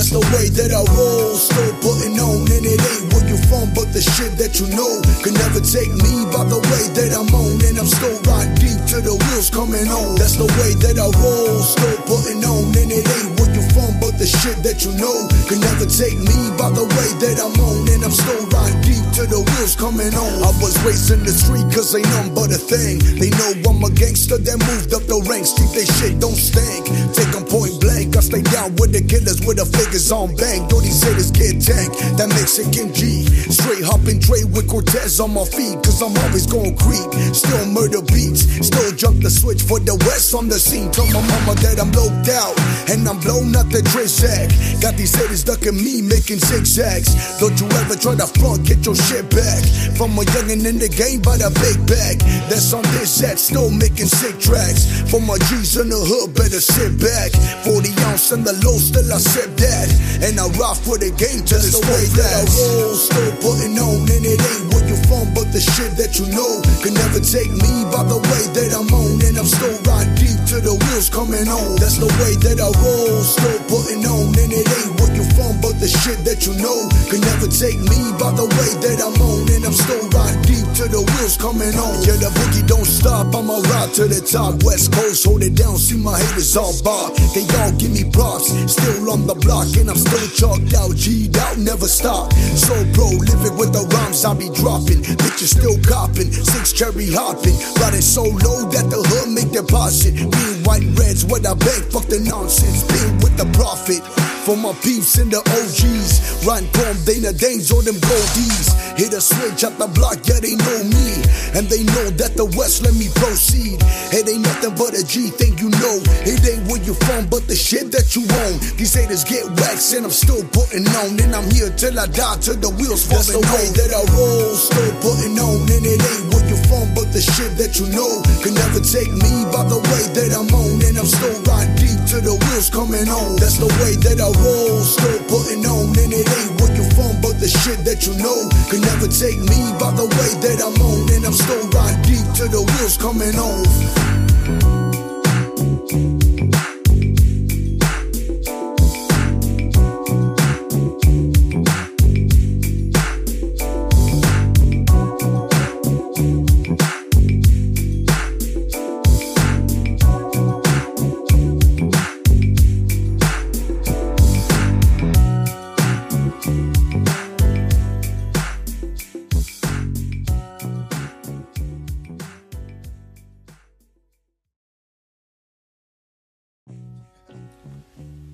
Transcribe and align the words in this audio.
That's 0.00 0.16
the 0.16 0.24
way 0.32 0.48
that 0.56 0.72
I 0.72 0.80
roll, 0.96 1.36
still 1.36 1.76
putting 1.84 2.16
on, 2.16 2.48
and 2.48 2.64
it 2.64 2.80
ain't 2.80 3.12
where 3.12 3.20
you 3.28 3.36
from, 3.52 3.68
but 3.76 3.92
the 3.92 4.00
shit 4.00 4.32
that 4.40 4.56
you 4.56 4.64
know 4.72 5.04
can 5.20 5.36
never 5.36 5.60
take 5.60 5.92
me 5.92 6.24
by 6.32 6.48
the 6.48 6.56
way 6.56 6.84
that 6.96 7.12
I'm 7.12 7.28
on, 7.28 7.60
and 7.60 7.76
I'm 7.76 7.84
still 7.84 8.16
riding 8.24 8.56
deep 8.56 8.80
to 8.96 9.04
the 9.04 9.12
wheels 9.12 9.52
coming 9.52 9.84
on. 9.92 10.16
That's 10.16 10.40
the 10.40 10.48
way 10.56 10.72
that 10.88 10.96
I 10.96 11.04
roll, 11.20 11.60
still 11.60 12.00
putting 12.08 12.40
on, 12.48 12.72
and 12.80 12.88
it 12.88 13.04
ain't 13.04 13.36
where 13.36 13.52
you 13.52 13.60
from, 13.76 13.92
but 14.00 14.16
the 14.16 14.24
shit 14.24 14.64
that 14.64 14.88
you 14.88 14.96
know 14.96 15.28
can 15.52 15.60
never 15.60 15.84
take 15.84 16.16
me 16.16 16.38
by 16.56 16.72
the 16.72 16.88
way 16.96 17.08
that 17.20 17.36
I'm 17.36 17.52
on, 17.60 17.84
and 17.92 18.00
I'm 18.00 18.16
still 18.16 18.40
riding 18.56 18.80
deep 18.80 19.04
to 19.20 19.28
the 19.28 19.44
wheels 19.52 19.76
coming 19.76 20.16
on. 20.16 20.32
I 20.40 20.48
was 20.64 20.80
racing 20.80 21.28
the 21.28 21.34
street 21.36 21.68
cause 21.76 21.92
ain't 21.92 22.08
nothing 22.08 22.32
but 22.32 22.48
a 22.48 22.56
thing. 22.56 23.04
They 23.20 23.28
know 23.36 23.52
I'm 23.68 23.84
a 23.84 23.92
gangster 23.92 24.40
that 24.40 24.58
moved 24.64 24.96
up 24.96 25.04
the 25.04 25.20
ranks, 25.28 25.52
keep 25.52 25.68
they 25.76 25.84
shit 26.00 26.16
don't 26.16 26.40
stink. 26.40 26.88
Take 27.12 27.28
Take 27.28 27.36
'em 27.36 27.44
point 27.44 27.69
I 28.16 28.20
stay 28.20 28.42
down 28.42 28.74
with 28.76 28.92
the 28.92 29.02
killers 29.04 29.40
with 29.46 29.62
the 29.62 29.66
figures 29.66 30.10
on 30.10 30.34
bang. 30.34 30.66
These 30.68 31.04
haters 31.04 31.30
get 31.30 31.60
tank, 31.62 31.92
that 32.18 32.28
Mexican 32.32 32.90
G. 32.92 33.28
Straight 33.52 33.84
hopping 33.84 34.18
Dre 34.18 34.42
with 34.48 34.66
Cortez 34.66 35.20
on 35.20 35.36
my 35.36 35.44
feet, 35.44 35.78
cause 35.84 36.00
I'm 36.02 36.16
always 36.24 36.46
gon' 36.48 36.74
creep. 36.74 37.06
Still 37.30 37.66
murder 37.70 38.02
beats, 38.02 38.48
still 38.64 38.90
jump 38.96 39.22
the 39.22 39.30
switch 39.30 39.62
for 39.62 39.78
the 39.78 39.94
west 40.08 40.34
on 40.34 40.48
the 40.48 40.58
scene. 40.58 40.90
Tell 40.90 41.06
my 41.12 41.22
mama 41.22 41.54
that 41.62 41.78
I'm 41.78 41.92
loped 41.92 42.32
out, 42.32 42.56
and 42.90 43.06
I'm 43.06 43.20
blown 43.20 43.54
out 43.54 43.68
the 43.68 43.84
Drizak. 43.92 44.50
Got 44.80 44.96
these 44.96 45.14
haters 45.14 45.44
ducking 45.44 45.76
me, 45.76 46.02
making 46.02 46.40
zigzags. 46.40 47.12
Don't 47.38 47.54
you 47.60 47.68
ever 47.84 47.94
try 47.94 48.16
to 48.16 48.26
front, 48.26 48.66
get 48.66 48.82
your 48.82 48.96
shit 48.96 49.28
back. 49.30 49.62
From 49.94 50.16
a 50.16 50.24
youngin' 50.34 50.64
in 50.64 50.80
the 50.80 50.88
game 50.88 51.20
by 51.20 51.36
the 51.36 51.52
big 51.60 51.78
bag. 51.86 52.18
That's 52.48 52.72
on 52.72 52.82
this 52.96 53.12
set, 53.12 53.38
still 53.38 53.70
making 53.70 54.08
sick 54.10 54.40
tracks. 54.40 54.88
For 55.12 55.20
my 55.20 55.36
G's 55.52 55.76
in 55.76 55.92
the 55.92 56.00
hood, 56.00 56.34
better 56.34 56.60
sit 56.60 56.96
back. 56.98 57.30
40 57.62 57.99
ounce 58.06 58.32
and 58.32 58.44
the 58.44 58.52
low, 58.64 58.76
still 58.78 59.06
I 59.12 59.18
sip 59.18 59.56
that. 59.56 59.88
And 60.20 60.38
I 60.38 60.46
rock 60.60 60.76
for 60.76 61.00
the 61.00 61.10
game 61.16 61.44
till 61.44 61.60
it's 61.60 61.76
the 61.76 61.84
way 61.84 62.04
that 62.20 62.32
I 62.32 62.42
roll. 62.44 62.94
Still 62.94 63.32
putting 63.40 63.74
on, 63.80 64.04
and 64.08 64.24
it 64.24 64.40
ain't 64.40 64.64
where 64.72 64.84
you 64.84 64.96
from, 65.08 65.32
but 65.32 65.48
the 65.52 65.60
shit 65.60 65.96
that 65.96 66.20
you 66.20 66.28
know 66.32 66.60
can 66.84 66.94
never 66.94 67.20
take 67.20 67.50
me 67.50 67.72
by 67.88 68.04
the 68.04 68.20
way 68.20 68.42
that 68.56 68.70
I'm 68.76 68.88
on. 68.92 69.20
And 69.24 69.36
I'm 69.36 69.48
still 69.48 69.76
riding 69.88 70.14
deep 70.16 70.40
to 70.52 70.60
the 70.60 70.74
wheels 70.76 71.08
coming 71.08 71.48
on. 71.48 71.76
That's 71.80 71.96
the 71.96 72.10
way 72.20 72.36
that 72.48 72.58
I 72.60 72.68
roll. 72.80 73.20
Still 73.24 73.60
putting 73.68 74.04
on, 74.04 74.32
and 74.36 74.52
it 74.52 74.66
ain't 74.66 74.92
where 75.00 75.12
you 75.16 75.24
from, 75.36 75.60
but 75.64 75.80
the 75.80 75.88
shit 75.88 76.20
that 76.28 76.44
you 76.44 76.54
know 76.60 76.88
can 77.08 77.20
never 77.24 77.48
take 77.48 77.80
me 77.80 78.00
by 78.20 78.32
the 78.36 78.46
way 78.46 78.70
that 78.84 78.98
I'm 79.00 79.16
on. 79.20 79.48
And 79.50 79.64
I'm 79.64 79.76
still 79.76 80.04
riding 80.12 80.42
deep 80.44 80.66
to 80.80 80.84
the 80.88 81.00
wheels 81.00 81.36
coming 81.36 81.74
on. 81.76 81.94
Yeah, 82.04 82.20
the 82.20 82.30
boogie 82.32 82.66
don't 82.66 82.86
stop. 82.86 83.34
I'ma 83.34 83.60
ride 83.72 83.92
to 83.96 84.04
the 84.06 84.20
top. 84.20 84.62
West 84.62 84.92
Coast, 84.92 85.24
hold 85.24 85.42
it 85.42 85.56
down. 85.56 85.76
See 85.76 85.96
my 85.96 86.18
haters 86.18 86.56
all 86.56 86.74
bar. 86.84 87.10
They 87.34 87.44
all 87.60 87.72
give 87.76 87.89
me 87.90 88.04
props. 88.10 88.50
Still 88.70 89.10
on 89.10 89.26
the 89.26 89.34
block, 89.34 89.68
and 89.76 89.90
I'm 89.90 89.96
still 89.96 90.26
chalked 90.34 90.74
out. 90.74 90.96
G'd 90.96 91.36
out, 91.36 91.58
never 91.58 91.86
stop. 91.86 92.32
So 92.54 92.74
pro, 92.94 93.10
living 93.10 93.56
with 93.58 93.72
the 93.72 93.84
rhymes 93.92 94.24
I 94.24 94.34
be 94.34 94.48
dropping. 94.50 95.02
Bitches 95.20 95.58
still 95.58 95.78
copping. 95.82 96.32
Six 96.32 96.72
cherry 96.72 97.10
hopping. 97.10 97.56
Riding 97.80 98.00
so 98.00 98.22
low 98.22 98.68
that 98.70 98.86
the 98.90 99.00
hood 99.02 99.30
make 99.34 99.50
deposit. 99.52 100.14
Being 100.14 100.60
white 100.64 100.86
reds, 100.98 101.24
what 101.24 101.46
I 101.46 101.54
beg, 101.54 101.82
fuck 101.90 102.06
the 102.06 102.20
nonsense. 102.20 102.84
Been 102.86 103.18
with 103.18 103.36
the 103.36 103.46
profit. 103.56 104.02
For 104.44 104.56
my 104.56 104.72
peeps 104.80 105.18
and 105.18 105.30
the 105.30 105.44
OGs. 105.44 106.46
Run 106.48 106.64
Palm, 106.72 106.96
Dana 107.04 107.32
Danes, 107.32 107.68
or 107.70 107.82
them 107.82 108.00
goldies. 108.00 108.72
Hit 108.96 109.12
a 109.12 109.20
switch 109.20 109.64
at 109.64 109.76
the 109.76 109.84
block, 109.92 110.24
yeah, 110.24 110.40
they 110.40 110.56
know 110.56 110.80
me. 110.88 111.20
And 111.52 111.68
they 111.68 111.84
know 111.84 112.08
that 112.16 112.40
the 112.40 112.48
West 112.56 112.80
let 112.80 112.96
me 112.96 113.12
proceed. 113.20 113.76
It 114.16 114.24
ain't 114.24 114.40
nothing 114.40 114.72
but 114.80 114.96
a 114.96 115.04
G 115.04 115.28
thing, 115.28 115.60
you 115.60 115.68
know. 115.76 116.00
It 116.24 116.40
ain't 116.48 116.64
where 116.72 116.80
you 116.80 116.96
from, 117.04 117.28
but 117.28 117.44
the 117.52 117.54
shit 117.54 117.92
that 117.92 118.16
you 118.16 118.24
own. 118.24 118.56
These 118.80 118.96
haters 118.96 119.28
get 119.28 119.44
waxed, 119.60 119.92
and 119.92 120.08
I'm 120.08 120.14
still 120.14 120.40
putting 120.56 120.88
on. 121.04 121.20
And 121.20 121.36
I'm 121.36 121.48
here 121.52 121.68
till 121.76 122.00
I 122.00 122.08
die, 122.08 122.40
till 122.40 122.56
the 122.56 122.72
wheels 122.80 123.04
fall. 123.04 123.20
That's 123.20 123.36
the 123.36 123.44
way 123.44 123.66
that 123.76 123.90
I 123.92 124.02
roll, 124.16 124.56
still 124.56 124.92
putting 125.04 125.36
on. 125.36 125.68
And 125.68 125.84
it 125.84 126.00
ain't 126.00 126.32
where 126.32 126.46
you 126.48 126.56
from, 126.64 126.88
but 126.96 127.12
the 127.12 127.20
shit 127.20 127.60
that 127.60 127.76
you 127.76 127.92
know 127.92 128.24
can 128.40 128.56
never 128.56 128.80
take 128.80 129.12
me 129.12 129.44
by 129.52 129.68
the 129.68 129.76
way 129.76 130.02
that 130.16 130.32
I'm 130.32 130.48
on. 130.48 130.80
And 130.80 130.96
I'm 130.96 131.08
still 131.08 131.36
riding 131.44 131.76
deep 131.76 132.00
till 132.08 132.24
the 132.24 132.34
wheels 132.40 132.72
coming 132.72 133.04
on. 133.04 133.36
That's 133.36 133.60
the 133.60 133.68
way 133.84 134.00
that 134.08 134.16
I 134.16 134.29
roll, 134.38 134.80
still 134.80 135.20
putting 135.26 135.66
on. 135.66 135.96
And 135.98 136.12
it 136.12 136.26
ain't 136.26 136.60
where 136.60 136.74
you 136.74 136.86
from, 136.94 137.20
but 137.20 137.40
the 137.40 137.48
shit 137.48 137.84
that 137.84 138.06
you 138.06 138.14
know 138.18 138.48
can 138.70 138.80
never 138.80 139.08
take 139.08 139.38
me 139.38 139.60
by 139.78 139.90
the 139.92 140.06
way 140.06 140.30
that 140.44 140.58
I'm 140.62 140.78
on. 140.80 141.10
And 141.12 141.24
I'm 141.26 141.32
still 141.32 141.66
riding 141.70 142.02
deep 142.02 142.26
till 142.34 142.48
the 142.48 142.62
wheels 142.62 142.96
coming 142.96 143.36
on. 143.36 144.29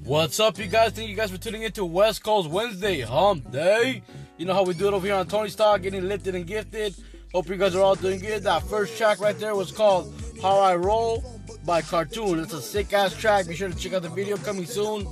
What's 0.07 0.39
up, 0.39 0.57
you 0.57 0.69
guys? 0.69 0.93
Thank 0.93 1.09
you 1.11 1.17
guys 1.17 1.33
for 1.33 1.37
tuning 1.37 1.63
in 1.63 1.73
to 1.73 1.85
West 1.85 2.23
Coast 2.23 2.49
Wednesday 2.49 3.01
Hump 3.01 3.51
Day. 3.51 4.03
You 4.39 4.47
know 4.47 4.55
how 4.55 4.63
we 4.63 4.73
do 4.73 4.87
it 4.87 4.95
over 4.95 5.05
here 5.05 5.17
on 5.17 5.27
Tony's 5.27 5.57
Talk, 5.57 5.83
getting 5.83 6.07
lifted 6.07 6.37
and 6.37 6.47
gifted. 6.47 6.95
Hope 7.35 7.49
you 7.49 7.57
guys 7.57 7.75
are 7.75 7.83
all 7.83 7.97
doing 7.97 8.21
good. 8.21 8.45
That 8.45 8.63
first 8.63 8.97
track 8.97 9.19
right 9.19 9.37
there 9.37 9.57
was 9.57 9.73
called 9.73 10.15
How 10.41 10.61
I 10.61 10.77
Roll 10.77 11.25
by 11.65 11.83
Cartoon. 11.83 12.39
It's 12.39 12.53
a 12.53 12.63
sick 12.63 12.93
ass 12.93 13.17
track. 13.17 13.49
Be 13.49 13.57
sure 13.57 13.69
to 13.69 13.75
check 13.75 13.95
out 13.95 14.03
the 14.03 14.09
video 14.09 14.37
coming 14.37 14.65
soon. 14.65 15.09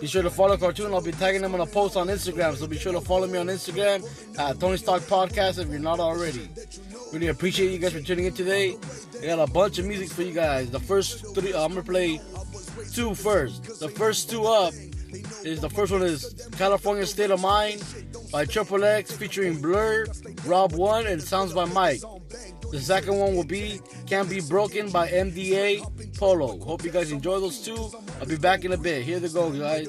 Be 0.00 0.08
sure 0.08 0.22
to 0.22 0.30
follow 0.30 0.56
Cartoon. 0.56 0.92
I'll 0.92 1.00
be 1.00 1.12
tagging 1.12 1.42
them 1.42 1.54
on 1.54 1.60
a 1.60 1.66
post 1.66 1.96
on 1.96 2.08
Instagram. 2.08 2.56
So 2.56 2.66
be 2.66 2.78
sure 2.78 2.92
to 2.94 3.00
follow 3.00 3.28
me 3.28 3.38
on 3.38 3.46
Instagram 3.46 4.04
at 4.40 4.58
Tony's 4.58 4.82
Talk 4.82 5.02
Podcast 5.02 5.60
if 5.62 5.68
you're 5.68 5.78
not 5.78 6.00
already. 6.00 6.48
Really 7.12 7.28
appreciate 7.28 7.70
you 7.70 7.78
guys 7.78 7.92
for 7.92 8.00
tuning 8.00 8.24
in 8.24 8.34
today. 8.34 8.76
I 9.22 9.26
got 9.26 9.48
a 9.48 9.52
bunch 9.52 9.78
of 9.78 9.86
music 9.86 10.10
for 10.10 10.22
you 10.22 10.32
guys. 10.32 10.68
The 10.68 10.80
first 10.80 11.32
three, 11.32 11.54
I'm 11.54 11.70
gonna 11.70 11.84
play 11.84 12.20
two 12.96 13.14
first. 13.14 13.78
The 13.78 13.90
first 13.90 14.30
two 14.30 14.46
up 14.46 14.72
is 15.44 15.60
the 15.60 15.68
first 15.68 15.92
one 15.92 16.02
is 16.02 16.34
California 16.52 17.04
State 17.04 17.30
of 17.30 17.42
Mind 17.42 17.84
by 18.32 18.46
Triple 18.46 18.82
X 18.84 19.12
featuring 19.12 19.60
Blur, 19.60 20.06
Rob 20.46 20.72
One, 20.72 21.06
and 21.06 21.22
Sounds 21.22 21.52
by 21.52 21.66
Mic. 21.66 22.00
The 22.70 22.80
second 22.80 23.18
one 23.18 23.36
will 23.36 23.44
be 23.44 23.80
Can't 24.06 24.30
Be 24.30 24.40
Broken 24.40 24.90
by 24.90 25.08
MDA 25.08 26.16
Polo. 26.16 26.58
Hope 26.64 26.84
you 26.84 26.90
guys 26.90 27.12
enjoy 27.12 27.38
those 27.38 27.60
two. 27.62 27.90
I'll 28.18 28.26
be 28.26 28.38
back 28.38 28.64
in 28.64 28.72
a 28.72 28.78
bit. 28.78 29.04
Here 29.04 29.20
they 29.20 29.28
go, 29.28 29.50
guys. 29.50 29.88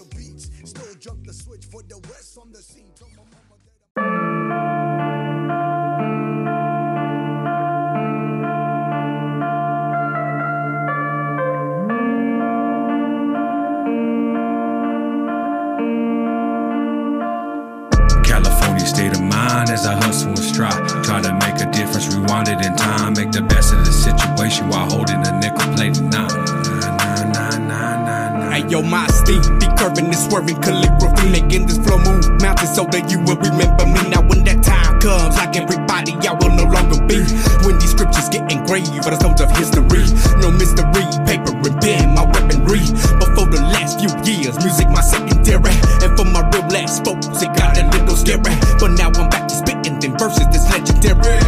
Nah, 28.82 28.90
nah. 28.90 29.08
Hey 29.08 29.08
yo, 29.08 29.08
my 29.08 29.08
Steve, 29.08 29.44
be 29.60 29.68
curving 29.78 30.06
and 30.06 30.16
swerving 30.16 30.60
calligraphy, 30.62 31.30
making 31.30 31.68
this 31.68 31.78
flow 31.78 31.98
move 31.98 32.26
mountains 32.42 32.76
so 32.76 32.86
that 32.92 33.10
you 33.12 33.20
will 33.22 33.38
remember 33.38 33.86
me. 33.86 34.02
Now 34.10 34.22
when 34.22 34.44
that 34.46 34.64
time 34.64 35.00
comes, 35.00 35.36
like 35.38 35.56
everybody, 35.56 36.14
I 36.28 36.34
will 36.34 36.54
no 36.56 36.66
longer 36.66 37.00
be. 37.06 37.22
When 37.66 37.80
these 37.80 37.92
scriptures 37.92 38.30
get 38.30 38.50
engraved 38.52 39.06
on 39.06 39.14
the 39.14 39.20
stones 39.20 39.42
of 39.42 39.52
history, 39.56 40.10
no 40.42 40.52
mystery, 40.52 41.06
paper 41.26 41.54
and 41.54 41.78
pen, 41.82 42.14
my 42.14 42.26
weaponry. 42.26 42.82
But 43.22 43.30
for 43.38 43.46
the 43.48 43.62
last 43.74 44.02
few 44.02 44.12
years, 44.26 44.58
music 44.60 44.90
my 44.90 45.02
secondary, 45.02 45.74
and 46.04 46.12
for 46.18 46.26
my 46.26 46.44
real 46.50 46.66
last 46.70 47.06
folks, 47.06 47.30
it 47.42 47.52
got 47.54 47.78
a 47.78 47.86
little 47.94 48.18
scary. 48.18 48.58
But 48.82 48.98
now 48.98 49.14
I'm 49.14 49.30
back 49.30 49.48
to 49.48 49.56
spitting 49.56 50.00
them 50.02 50.18
verses 50.18 50.48
that's 50.50 50.68
legendary. 50.70 51.40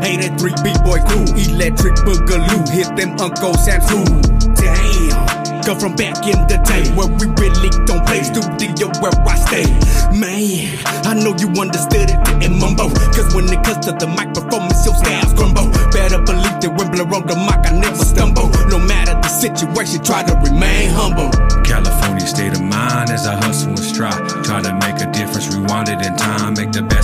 Hey, 0.00 0.16
that 0.20 0.36
3B 0.38 0.80
boy 0.84 1.00
crew, 1.06 1.26
electric 1.36 1.96
boogaloo, 2.06 2.64
hit 2.72 2.90
them 2.96 3.18
Uncle 3.20 3.54
Sam's 3.56 3.88
food. 3.90 4.22
Damn. 4.56 5.25
Come 5.66 5.80
from 5.80 5.96
back 5.96 6.22
in 6.22 6.38
the 6.46 6.62
day 6.62 6.86
where 6.94 7.10
we 7.18 7.26
really 7.42 7.70
don't 7.90 8.06
play 8.06 8.22
studio 8.22 8.86
where 9.02 9.10
I 9.26 9.34
stay. 9.34 9.66
Man, 10.14 10.78
I 11.02 11.12
know 11.18 11.34
you 11.34 11.50
understood 11.58 12.06
it 12.06 12.18
in 12.38 12.54
mumbo. 12.62 12.86
Cause 13.10 13.34
when 13.34 13.50
it 13.50 13.58
comes 13.66 13.84
to 13.86 13.92
the 13.98 14.06
mic 14.06 14.30
performance, 14.30 14.86
your 14.86 14.94
styles 14.94 15.34
crumble. 15.34 15.66
Better 15.90 16.22
believe 16.22 16.62
that 16.62 16.70
when 16.70 16.94
blow 16.94 17.10
on 17.10 17.26
the 17.26 17.34
mic, 17.34 17.66
I 17.66 17.74
never 17.74 17.98
stumble. 17.98 18.46
No 18.70 18.78
matter 18.78 19.18
the 19.18 19.26
situation, 19.26 20.06
try 20.06 20.22
to 20.22 20.38
remain 20.38 20.94
humble. 20.94 21.34
California 21.66 22.26
state 22.26 22.54
of 22.54 22.62
mind 22.62 23.10
as 23.10 23.26
I 23.26 23.34
hustle 23.34 23.74
and 23.74 23.82
strive. 23.82 24.22
Try 24.46 24.62
to 24.62 24.72
make 24.86 25.02
a 25.02 25.10
difference, 25.10 25.50
rewind 25.50 25.88
it 25.90 25.98
in 25.98 26.14
time. 26.14 26.54
Make 26.54 26.70
the 26.70 26.82
best 26.82 26.95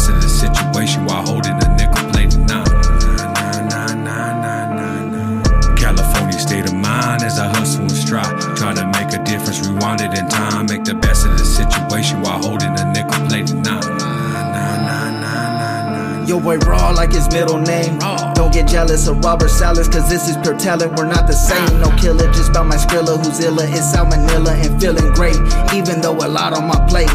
boy, 16.58 16.66
raw 16.66 16.90
like 16.90 17.12
his 17.12 17.28
middle 17.31 17.58
name. 17.58 17.99
Don't 18.34 18.52
get 18.52 18.69
jealous 18.69 19.06
of 19.08 19.25
Robert 19.25 19.49
Salas, 19.49 19.88
cause 19.88 20.08
this 20.08 20.28
is 20.28 20.37
pure 20.38 20.56
talent. 20.56 20.99
We're 20.99 21.06
not 21.06 21.26
the 21.26 21.32
same. 21.32 21.81
No 21.81 21.90
killer, 21.96 22.26
just 22.32 22.50
about 22.50 22.66
my 22.66 22.76
skrilla 22.76 23.25
who's 23.25 23.40
illa. 23.40 23.64
It's 23.66 23.94
salmonella 23.94 24.54
and 24.64 24.81
feeling 24.81 25.12
great, 25.14 25.37
even 25.75 26.00
though 26.00 26.16
a 26.16 26.28
lot 26.28 26.52
on 26.52 26.66
my 26.66 26.78
plate. 26.88 27.10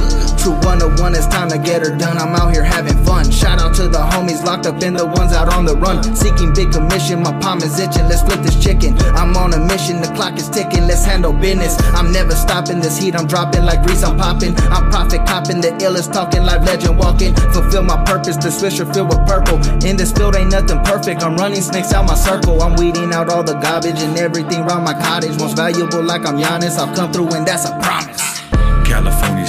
One 0.51 0.79
to 0.79 0.87
one, 1.01 1.13
it's 1.15 1.27
time 1.27 1.49
to 1.49 1.57
get 1.57 1.81
her 1.81 1.95
done. 1.95 2.17
I'm 2.17 2.33
out 2.35 2.53
here 2.53 2.63
having 2.63 2.97
fun. 3.03 3.29
Shout 3.31 3.59
out 3.59 3.75
to 3.75 3.87
the 3.87 3.99
homies 3.99 4.43
locked 4.43 4.65
up 4.65 4.81
and 4.81 4.97
the 4.97 5.05
ones 5.05 5.33
out 5.33 5.51
on 5.51 5.65
the 5.65 5.75
run. 5.75 6.03
Seeking 6.15 6.53
big 6.53 6.71
commission, 6.71 7.21
my 7.21 7.37
palm 7.39 7.59
is 7.59 7.79
itching. 7.79 8.07
Let's 8.07 8.21
flip 8.21 8.41
this 8.41 8.61
chicken. 8.61 8.97
I'm 9.15 9.35
on 9.35 9.53
a 9.53 9.59
mission, 9.59 10.01
the 10.01 10.07
clock 10.15 10.37
is 10.37 10.49
ticking. 10.49 10.87
Let's 10.87 11.03
handle 11.03 11.33
business. 11.33 11.77
I'm 11.93 12.11
never 12.11 12.31
stopping 12.31 12.79
this 12.79 12.97
heat, 12.97 13.15
I'm 13.15 13.27
dropping 13.27 13.65
like 13.65 13.83
grease, 13.83 14.03
I'm 14.03 14.17
popping. 14.17 14.55
I'm 14.71 14.89
profit 14.89 15.25
copping, 15.25 15.61
the 15.61 15.71
illest 15.83 16.13
talking, 16.13 16.43
live 16.43 16.63
legend 16.63 16.97
walking. 16.97 17.35
Fulfill 17.51 17.83
my 17.83 18.03
purpose, 18.05 18.37
the 18.37 18.49
swisher 18.49 18.87
filled 18.93 19.09
with 19.09 19.25
purple. 19.27 19.57
In 19.85 19.97
this 19.97 20.11
field 20.11 20.35
ain't 20.35 20.51
nothing 20.51 20.79
perfect. 20.83 21.23
I'm 21.23 21.35
running 21.35 21.61
snakes 21.61 21.91
out 21.93 22.05
my 22.05 22.15
circle. 22.15 22.61
I'm 22.61 22.75
weeding 22.75 23.13
out 23.13 23.29
all 23.29 23.43
the 23.43 23.55
garbage 23.55 23.99
and 23.99 24.17
everything 24.17 24.61
around 24.63 24.83
my 24.83 24.93
cottage. 24.93 25.37
Most 25.39 25.57
valuable, 25.57 26.03
like 26.03 26.25
I'm 26.25 26.37
Giannis. 26.37 26.77
I'll 26.77 26.93
come 26.95 27.11
through 27.11 27.33
and 27.35 27.45
that's 27.45 27.65
a 27.65 27.77
promise. 27.79 28.26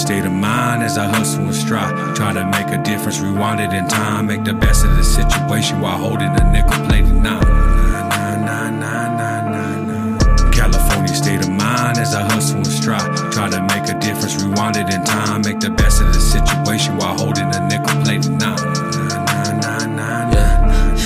State 0.09 0.25
of 0.25 0.33
mind 0.33 0.83
as 0.83 0.97
I 0.97 1.05
hustle 1.07 1.45
and 1.45 1.55
strive. 1.55 2.17
Try 2.17 2.33
to 2.33 2.43
make 2.47 2.69
a 2.69 2.83
difference, 2.83 3.21
rewind 3.21 3.61
it 3.61 3.75
in 3.75 3.87
time. 3.89 4.29
Make 4.29 4.43
the 4.43 4.55
best 4.55 4.83
of 4.83 4.97
the 4.97 5.05
situation 5.05 5.83
while 5.83 5.99
holding 5.99 6.31
a 6.31 6.51
nickel 6.51 6.83
plated 6.87 7.13
nine. 7.13 7.45
California 10.51 11.15
state 11.15 11.43
of 11.43 11.51
mind 11.51 11.99
as 11.99 12.15
I 12.15 12.23
hustle 12.23 12.57
and 12.57 12.67
strive. 12.67 13.05
Try 13.33 13.51
to 13.51 13.61
make 13.65 13.87
a 13.95 14.01
difference, 14.01 14.43
rewind 14.43 14.79
it 14.79 14.89
in 14.89 15.05
time. 15.05 15.43
Make 15.43 15.61
the 15.61 15.69
best 15.69 16.01
of 16.01 16.07
the 16.15 16.21
situation 16.21 16.97
while 16.97 17.15
holding 17.15 17.55
a 17.55 17.69
nickel 17.69 18.03
plated 18.03 18.33
nine. 18.33 18.57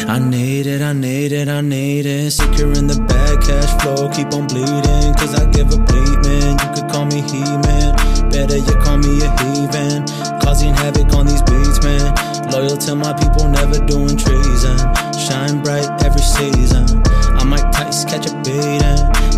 I 0.08 0.20
need 0.20 0.68
it, 0.68 0.80
I 0.80 0.92
need 0.92 1.32
it, 1.32 1.48
I 1.48 1.60
need 1.60 2.06
it. 2.06 2.30
Secure 2.30 2.72
in 2.74 2.86
the 2.86 3.02
bag, 3.08 3.40
cash 3.42 3.82
flow, 3.82 4.08
keep 4.10 4.32
on 4.32 4.46
bleeding. 4.46 5.12
Cause 5.18 5.34
I 5.34 5.50
give 5.50 5.72
a 5.72 5.78
bleed, 5.78 6.18
man. 6.22 6.56
You 6.62 6.80
could 6.80 6.88
call 6.92 7.06
me 7.06 7.20
He 7.22 7.42
Man. 7.42 8.11
Better 8.32 8.56
you 8.56 8.74
call 8.80 8.96
me 8.96 9.20
a 9.20 9.30
heathen. 9.44 10.06
Causing 10.40 10.72
havoc 10.72 11.12
on 11.12 11.26
these 11.26 11.42
beats, 11.42 11.82
man. 11.84 12.50
Loyal 12.50 12.78
to 12.78 12.94
my 12.94 13.12
people, 13.12 13.46
never 13.46 13.78
doing 13.84 14.16
treason. 14.16 14.78
Shine 15.20 15.62
bright 15.62 15.86
every 16.02 16.22
season. 16.22 17.02
I 17.36 17.44
might 17.44 17.70
catch 17.72 18.26
a 18.26 18.34
beating. 18.42 19.31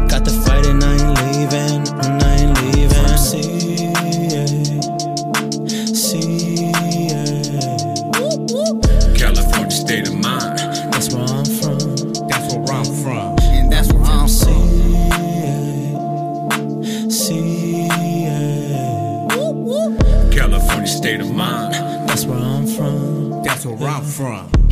From. 24.04 24.63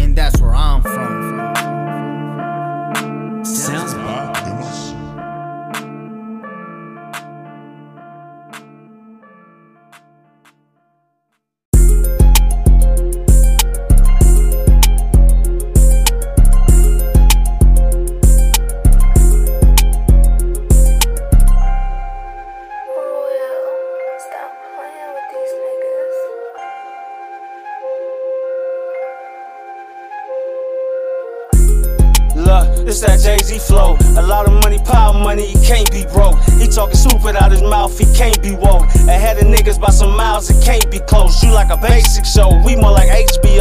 Can't 40.64 40.90
be 40.90 41.00
close. 41.00 41.42
You 41.42 41.52
like 41.52 41.70
a 41.70 41.76
basic 41.76 42.24
show, 42.24 42.48
we 42.64 42.76
more 42.76 42.92
like 42.92 43.08
HBO. 43.08 43.51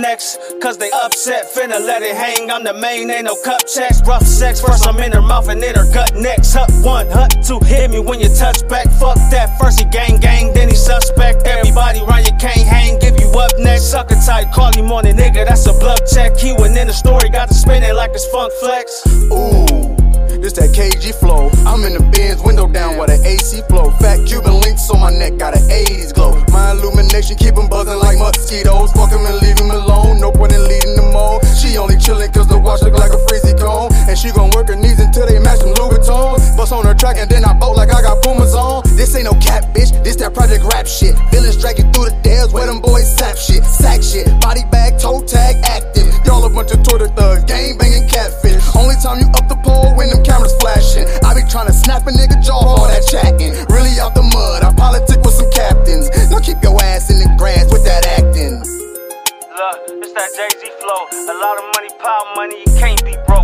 Next? 0.00 0.38
Cause 0.62 0.78
they 0.78 0.90
upset, 0.92 1.52
finna 1.54 1.80
let 1.80 2.02
it 2.02 2.14
hang. 2.14 2.50
I'm 2.50 2.62
the 2.62 2.74
main, 2.74 3.10
ain't 3.10 3.24
no 3.24 3.36
cup 3.44 3.66
checks. 3.66 4.00
Rough 4.06 4.22
sex, 4.22 4.60
first 4.60 4.86
I'm 4.86 4.98
in 5.00 5.12
her 5.12 5.22
mouth 5.22 5.48
and 5.48 5.62
then 5.62 5.74
her 5.74 5.90
gut 5.92 6.14
next. 6.14 6.54
Hut 6.54 6.70
one, 6.82 7.08
hut 7.08 7.34
two, 7.42 7.58
hit 7.64 7.90
me 7.90 8.00
when 8.00 8.20
you 8.20 8.28
touch 8.28 8.66
back. 8.68 8.86
Fuck 9.00 9.16
that, 9.30 9.58
first 9.58 9.80
he 9.80 9.86
gang 9.86 10.18
gang, 10.18 10.52
then 10.52 10.68
he 10.68 10.74
suspect. 10.74 11.46
Everybody 11.46 12.00
round 12.00 12.26
you 12.26 12.36
can't 12.38 12.66
hang, 12.66 12.98
give 12.98 13.18
you 13.18 13.30
up 13.38 13.52
next. 13.58 13.90
Sucker 13.90 14.16
tight, 14.26 14.52
call 14.52 14.72
him 14.72 14.92
on 14.92 15.04
nigga, 15.04 15.46
that's 15.46 15.66
a 15.66 15.72
bluff 15.72 16.00
check. 16.12 16.36
He 16.36 16.52
went 16.52 16.76
in 16.76 16.86
the 16.86 16.92
story, 16.92 17.28
got 17.28 17.48
to 17.48 17.54
spin 17.54 17.82
it 17.82 17.94
like 17.94 18.10
it's 18.12 18.26
funk 18.26 18.52
flex. 18.60 19.02
Ooh, 19.32 19.95
this 20.40 20.52
that 20.54 20.70
KG 20.70 21.14
flow. 21.18 21.50
I'm 21.66 21.82
in 21.84 21.94
the 21.94 22.04
Benz, 22.14 22.42
window 22.42 22.68
down 22.68 22.96
while 22.96 23.08
the 23.08 23.18
AC 23.26 23.62
flow. 23.68 23.90
Fat 23.98 24.24
Cuban 24.26 24.60
links 24.60 24.88
on 24.90 25.00
my 25.00 25.10
neck, 25.10 25.38
got 25.38 25.56
an 25.56 25.62
80s 25.68 26.12
glow. 26.12 26.38
My 26.52 26.70
illumination 26.72 27.36
keep 27.36 27.56
keep 27.56 27.64
'em 27.64 27.68
buzzing 27.68 27.98
like 27.98 28.18
mosquitoes. 28.18 28.92
Fuck 28.92 29.12
and 29.12 29.40
leave 29.40 29.60
'em 29.60 29.70
alone. 29.70 30.20
No 30.20 30.30
point 30.30 30.52
in 30.52 30.62
leading 30.68 30.96
them 30.96 31.14
on. 31.16 31.40
She 31.56 31.78
only 31.78 31.96
chillin' 31.96 32.32
cause 32.32 32.48
the 32.48 32.58
watch 32.58 32.82
look 32.82 32.98
like 32.98 33.12
a 33.12 33.20
freezy 33.26 33.56
cone. 33.58 33.92
And 34.08 34.18
she 34.18 34.30
gon' 34.30 34.50
work 34.50 34.68
her 34.68 34.76
knees 34.76 35.00
until 35.00 35.26
they 35.26 35.38
match 35.38 35.60
them 35.60 35.72
Louis 35.74 35.98
Vuittons. 35.98 36.56
Bust 36.56 36.72
on 36.72 36.84
her 36.84 36.94
track 36.94 37.16
and 37.18 37.30
then 37.30 37.44
I 37.44 37.52
bolt 37.54 37.76
like 37.76 37.92
I 37.92 38.02
got 38.02 38.22
Pumas 38.22 38.54
on. 38.54 38.85
This 38.96 39.14
ain't 39.14 39.28
no 39.28 39.36
cat, 39.44 39.76
bitch. 39.76 39.92
This 40.02 40.16
that 40.24 40.32
project 40.32 40.64
rap 40.72 40.88
shit. 40.88 41.12
Villains 41.28 41.60
dragging 41.60 41.92
through 41.92 42.08
the 42.08 42.16
dales 42.24 42.56
where 42.56 42.64
them 42.64 42.80
boys 42.80 43.04
sap 43.04 43.36
shit. 43.36 43.60
Sack 43.62 44.00
shit. 44.00 44.24
Body 44.40 44.64
bag, 44.72 44.98
toe 44.98 45.20
tag, 45.20 45.60
active. 45.68 46.08
Y'all 46.24 46.40
a 46.42 46.48
bunch 46.48 46.72
of 46.72 46.80
Twitter 46.80 47.12
thugs. 47.12 47.44
Gang 47.44 47.76
banging 47.76 48.08
catfish. 48.08 48.64
Only 48.72 48.96
time 49.04 49.20
you 49.20 49.28
up 49.36 49.52
the 49.52 49.60
pole 49.60 49.92
when 50.00 50.08
them 50.08 50.24
cameras 50.24 50.56
flashing. 50.64 51.04
I 51.20 51.36
be 51.36 51.44
tryna 51.44 51.76
snap 51.76 52.08
a 52.08 52.10
nigga 52.10 52.40
jaw 52.40 52.56
all 52.56 52.88
that 52.88 53.04
chatting. 53.04 53.52
Really 53.68 54.00
out 54.00 54.16
the 54.16 54.24
mud. 54.24 54.64
I 54.64 54.72
politic 54.72 55.20
with 55.20 55.36
some 55.36 55.52
captains. 55.52 56.08
Now 56.32 56.40
keep 56.40 56.56
your 56.64 56.80
ass 56.80 57.12
in 57.12 57.20
the 57.20 57.28
grass 57.36 57.68
with 57.68 57.84
that 57.84 58.08
acting. 58.16 58.64
Look, 58.64 59.76
it's 60.00 60.12
that 60.16 60.32
Jay 60.32 60.48
Z 60.56 60.72
flow. 60.80 61.04
A 61.04 61.36
lot 61.36 61.60
of 61.60 61.68
money, 61.76 61.92
power 62.00 62.26
money, 62.32 62.64
you 62.64 62.72
can't 62.80 63.04
be 63.04 63.12
broke. 63.28 63.35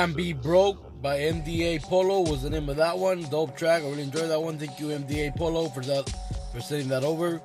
Can 0.00 0.14
Be 0.14 0.32
Broke 0.32 1.02
by 1.02 1.18
MDA 1.18 1.82
Polo 1.82 2.22
was 2.22 2.42
the 2.42 2.48
name 2.48 2.70
of 2.70 2.76
that 2.76 2.96
one. 2.96 3.22
Dope 3.24 3.54
track. 3.54 3.82
I 3.82 3.84
really 3.84 4.04
enjoyed 4.04 4.30
that 4.30 4.40
one. 4.40 4.56
Thank 4.56 4.80
you, 4.80 4.86
MDA 4.86 5.36
Polo, 5.36 5.68
for 5.68 5.82
that 5.82 6.08
for 6.50 6.62
sending 6.62 6.88
that 6.88 7.04
over. 7.04 7.42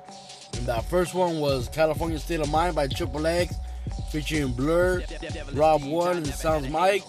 And 0.54 0.64
that 0.64 0.86
first 0.86 1.12
one 1.12 1.38
was 1.38 1.68
California 1.68 2.18
State 2.18 2.40
of 2.40 2.50
Mind 2.50 2.74
by 2.74 2.86
Triple 2.86 3.26
X 3.26 3.56
featuring 4.10 4.52
Blur, 4.52 5.04
Rob 5.52 5.84
One, 5.84 6.16
and 6.16 6.26
Sounds 6.28 6.70
Mike. 6.70 7.04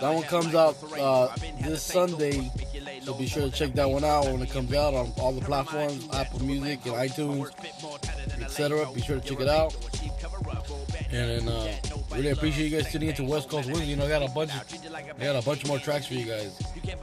That 0.00 0.14
one 0.14 0.24
comes 0.24 0.52
out 0.56 0.76
uh, 0.98 1.28
this 1.60 1.84
Sunday, 1.84 2.50
so 3.02 3.14
be 3.14 3.28
sure 3.28 3.42
to 3.42 3.50
check 3.52 3.74
that 3.74 3.88
one 3.88 4.02
out 4.02 4.24
when 4.24 4.42
it 4.42 4.50
comes 4.50 4.74
out 4.74 4.94
on 4.94 5.12
all 5.20 5.32
the 5.32 5.42
platforms, 5.42 6.08
Apple 6.12 6.42
Music 6.42 6.84
and 6.86 6.94
iTunes. 6.96 7.52
etc. 8.42 8.86
Be 8.92 9.00
sure 9.00 9.20
to 9.20 9.28
check 9.28 9.40
it 9.40 9.48
out. 9.48 9.76
And 11.12 11.46
then, 11.46 11.48
uh, 11.48 11.76
really 12.12 12.30
appreciate 12.30 12.70
you 12.70 12.80
guys 12.80 12.90
tuning 12.90 13.10
into 13.10 13.24
West 13.24 13.50
Coast 13.50 13.70
Wings. 13.70 13.86
You 13.86 13.96
know, 13.96 14.06
I 14.06 14.08
got 14.08 14.22
a 14.22 14.32
bunch, 14.32 14.50
of, 14.54 14.94
I 14.94 15.24
got 15.24 15.36
a 15.36 15.44
bunch 15.44 15.66
more 15.66 15.78
tracks 15.78 16.06
for 16.06 16.14
you 16.14 16.24
guys. 16.24 16.58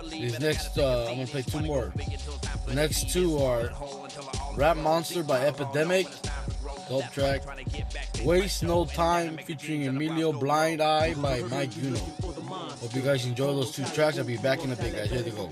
These 0.09 0.39
next, 0.39 0.79
uh, 0.79 1.05
I'm 1.07 1.15
gonna 1.17 1.27
play 1.27 1.43
two 1.43 1.59
more. 1.59 1.93
The 2.67 2.73
next 2.73 3.11
two 3.11 3.37
are 3.37 3.69
Rap 4.55 4.77
Monster 4.77 5.21
by 5.21 5.49
Epademik, 5.49 6.07
dope 6.89 7.11
track. 7.11 7.41
Waste 8.25 8.63
No 8.63 8.85
Time 8.85 9.37
featuring 9.37 9.85
Emilio 9.85 10.33
Blind 10.33 10.81
Eye 10.81 11.13
by 11.13 11.41
Mike 11.43 11.69
Juno. 11.69 11.99
Hope 11.99 12.95
you 12.95 13.01
guys 13.01 13.27
enjoy 13.27 13.53
those 13.53 13.71
two 13.71 13.85
tracks. 13.85 14.17
I'll 14.17 14.23
be 14.23 14.37
back 14.37 14.63
in 14.63 14.71
a 14.71 14.75
bit, 14.75 14.95
guys. 14.95 15.11
Here 15.11 15.21
they 15.21 15.29
go. 15.29 15.49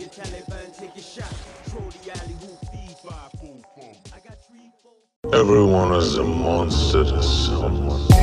Everyone 5.33 5.93
is 5.93 6.17
a 6.17 6.23
monster 6.23 7.03
to 7.03 7.21
someone. 7.21 8.16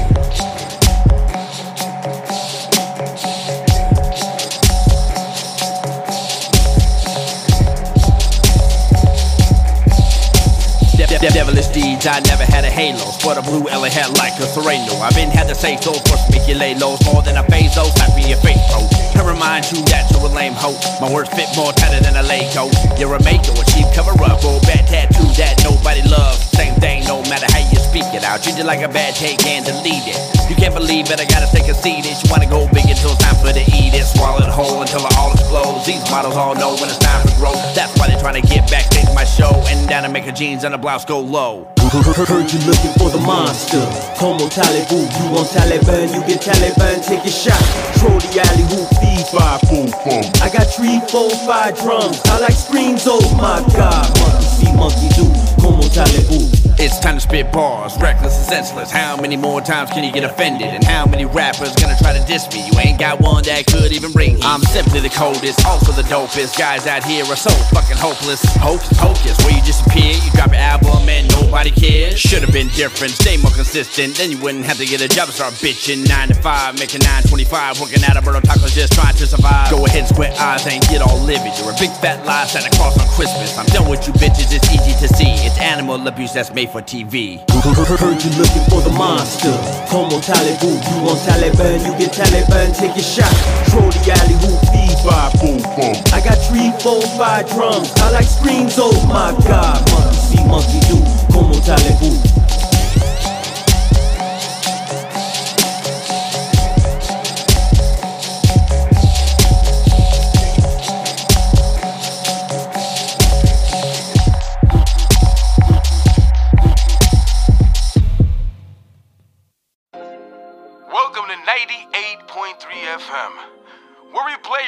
De- 11.25 11.31
de- 11.31 11.39
devilish 11.39 11.69
deeds, 11.69 12.07
I 12.07 12.21
never 12.21 12.45
had 12.45 12.67
a 12.67 12.71
halo. 12.71 13.11
But 13.25 13.39
a 13.39 13.43
blue 13.43 13.67
Ella 13.71 13.89
hat 13.89 14.11
like 14.19 14.39
a 14.41 14.47
Sereno. 14.47 14.93
I've 15.01 15.15
been 15.15 15.31
had 15.31 15.49
to 15.49 15.55
say 15.55 15.79
so, 15.79 15.95
force 15.95 16.31
make 16.31 16.47
you 16.47 16.55
lay 16.55 16.75
lows 16.75 17.03
more 17.07 17.23
than 17.23 17.39
a 17.39 17.43
those 17.75 17.95
slap 17.95 18.11
your 18.29 18.37
face, 18.39 18.61
bro. 18.69 19.04
I 19.17 19.25
remind 19.25 19.65
you 19.73 19.81
that 19.89 20.11
you're 20.13 20.29
a 20.29 20.33
lame 20.33 20.55
hoe. 20.55 20.77
My 21.01 21.09
words 21.09 21.31
fit 21.33 21.49
more 21.57 21.73
tighter 21.73 22.05
than 22.05 22.17
a 22.21 22.25
Lego. 22.29 22.69
You're 23.01 23.17
a 23.17 23.23
maker, 23.25 23.57
a 23.57 23.65
cheap 23.73 23.89
cover 23.97 24.13
up, 24.29 24.45
or 24.45 24.61
bad 24.69 24.85
tattoo 24.87 25.25
that 25.41 25.65
nobody 25.65 26.05
loves. 26.05 26.45
Same 26.53 26.75
thing, 26.77 27.05
no 27.09 27.23
matter 27.33 27.49
how 27.49 27.65
you 27.65 27.79
speak 27.81 28.07
it 28.13 28.25
out. 28.25 28.43
Treat 28.45 28.59
it 28.59 28.67
like 28.67 28.85
a 28.85 28.89
bad 28.93 29.15
take 29.15 29.41
and 29.47 29.65
delete 29.65 30.05
it. 30.05 30.21
You 30.51 30.57
can't 30.57 30.75
believe 30.75 31.09
it, 31.11 31.19
I 31.21 31.25
gotta 31.25 31.49
take 31.49 31.69
a 31.69 31.75
seat. 31.75 31.95
conceited. 32.05 32.25
You 32.25 32.31
wanna 32.31 32.47
go 32.47 32.67
big 32.73 32.87
until 32.89 33.13
it's 33.13 33.23
time 33.23 33.37
for 33.37 33.53
to 33.53 33.61
eat 33.61 33.95
it. 33.95 34.05
Swallow 34.05 34.39
it 34.39 34.51
whole 34.51 34.81
until 34.81 35.07
it 35.07 35.17
all 35.17 35.33
explodes. 35.33 35.87
These 35.87 36.05
models 36.11 36.37
all 36.37 36.55
know 36.55 36.75
when 36.75 36.89
it's 36.89 36.99
time 36.99 37.27
for 37.27 37.35
growth. 37.39 37.61
That's 37.75 37.93
why 37.99 38.09
they're 38.09 38.21
trying 38.21 38.41
to 38.41 38.47
get 38.47 38.71
backstage 38.71 39.09
my 39.15 39.25
show. 39.25 39.53
And 39.69 39.89
down 39.89 40.03
to 40.05 40.09
make 40.09 40.25
her 40.25 40.33
jeans 40.33 40.65
and 40.65 40.75
a 40.75 40.79
blouse 40.79 41.05
go 41.05 41.21
low. 41.21 41.74
Heard 41.95 42.53
you 42.53 42.59
looking 42.67 42.91
for 42.99 43.09
the 43.09 43.21
monster. 43.25 43.79
Como 44.19 44.49
Talibu, 44.49 44.99
you 44.99 45.31
want 45.31 45.47
Taliban, 45.51 46.13
you 46.13 46.27
get 46.27 46.43
Taliban, 46.43 47.07
take 47.07 47.25
a 47.25 47.31
shot. 47.31 47.55
Troll 47.99 48.19
the 48.19 48.41
alley 48.43 48.67
hoop, 48.67 48.91
feed 48.99 49.25
five, 49.31 49.61
boom, 49.71 49.87
boom. 50.03 50.25
I 50.43 50.51
got 50.51 50.67
three, 50.67 50.99
four, 51.09 51.31
five 51.47 51.79
drums. 51.79 52.21
I 52.27 52.41
like 52.41 52.53
screams, 52.55 53.05
oh 53.07 53.23
my 53.37 53.63
god. 53.77 54.11
Monkey 54.19 54.45
see, 54.45 54.73
monkey 54.75 55.09
do. 55.15 55.31
Como 55.63 55.83
Talibu. 55.83 56.74
It's 56.77 56.99
time 56.99 57.15
to 57.15 57.21
spit 57.21 57.53
bars, 57.53 57.97
reckless 58.01 58.37
and 58.37 58.47
senseless. 58.47 58.91
How 58.91 59.17
many 59.17 59.37
more 59.37 59.61
times 59.61 59.91
can 59.91 60.03
you 60.03 60.13
get 60.13 60.25
offended? 60.25 60.69
And 60.69 60.83
how 60.83 61.07
many 61.07 61.25
rappers 61.25 61.75
gonna 61.77 61.97
try 61.97 62.13
to 62.13 62.25
diss 62.27 62.51
me? 62.53 62.67
You 62.67 62.75
ain't 62.81 62.99
got 62.99 63.21
one 63.21 63.45
that 63.45 63.67
could 63.67 63.93
even 63.93 64.11
ring. 64.13 64.39
I'm 64.43 64.61
simply 64.63 65.01
the 65.01 65.09
coldest, 65.09 65.65
also 65.65 65.93
the 65.93 66.03
dopest. 66.11 66.59
Guys 66.59 66.87
out 66.87 67.05
here 67.05 67.25
are 67.27 67.37
so 67.37 67.51
fucking 67.71 67.97
hopeless. 67.97 68.43
Hocus 68.59 68.91
pocus, 68.99 69.39
where 69.47 69.55
you 69.55 69.63
disappear, 69.63 70.19
you 70.19 70.31
drop 70.35 70.51
your 70.51 70.61
album 70.61 71.09
and 71.09 71.31
nobody 71.31 71.71
cares. 71.71 72.19
Should've 72.19 72.53
been 72.53 72.69
different, 72.75 73.15
stay 73.15 73.37
more 73.37 73.55
consistent. 73.55 74.17
Then 74.17 74.31
you 74.33 74.39
wouldn't 74.39 74.65
have 74.65 74.79
to 74.79 74.87
get 74.87 75.01
a 75.01 75.09
job 75.09 75.31
and 75.31 75.35
start 75.35 75.55
bitching. 75.63 76.09
9 76.09 76.29
to 76.29 76.35
5, 76.35 76.79
making 76.83 77.07
925, 77.07 77.81
working 77.81 78.03
at 78.03 78.19
a 78.19 78.23
Burro 78.23 78.41
Tacos 78.41 78.75
just 78.75 78.93
trying 78.93 79.15
to 79.15 79.27
survive. 79.27 79.71
Go 79.71 79.87
ahead, 79.87 80.09
squint 80.09 80.35
eyes 80.41 80.67
and 80.67 80.83
get 80.91 81.03
all 81.03 81.23
livid. 81.23 81.55
You're 81.57 81.71
a 81.71 81.79
big 81.79 81.95
fat 82.03 82.27
lie, 82.27 82.47
Santa 82.47 82.75
Claus 82.75 82.99
on 82.99 83.07
Christmas. 83.15 83.57
I'm 83.57 83.67
done 83.71 83.89
with 83.89 84.07
you 84.07 84.13
bitches, 84.15 84.51
it's 84.51 84.67
easy 84.75 84.93
to 84.99 85.09
see. 85.15 85.31
It's 85.47 85.59
animal 85.59 86.03
abuse 86.07 86.33
that's 86.33 86.53
made 86.53 86.64
for 86.67 86.83
TV. 86.83 87.41
Heard 87.51 88.23
you 88.23 88.31
looking 88.39 88.65
for 88.71 88.81
the 88.83 88.93
monster. 88.97 89.53
Como 89.91 90.21
Talibu, 90.21 90.71
you 90.71 90.97
want 91.05 91.19
Taliban, 91.21 91.85
you 91.85 91.93
get 91.99 92.13
Taliban, 92.13 92.77
take 92.77 92.97
a 92.97 93.03
shot. 93.03 93.33
Troll 93.71 93.91
the 93.91 94.13
alley 94.13 94.37
hoop, 94.45 94.61
feed 94.71 94.97
five, 95.03 95.33
boom, 95.41 95.59
boom. 95.75 95.97
I 96.13 96.21
got 96.23 96.39
three, 96.49 96.71
four, 96.81 97.03
five 97.19 97.49
drums. 97.51 97.93
I 97.97 98.11
like 98.11 98.27
screams, 98.27 98.77
oh 98.79 98.93
my 99.09 99.33
god. 99.49 99.81
Monkey 99.91 100.17
see, 100.17 100.45
monkey 100.45 100.81
do. 100.89 100.99
Como 101.33 101.55
Talibu. 101.65 102.44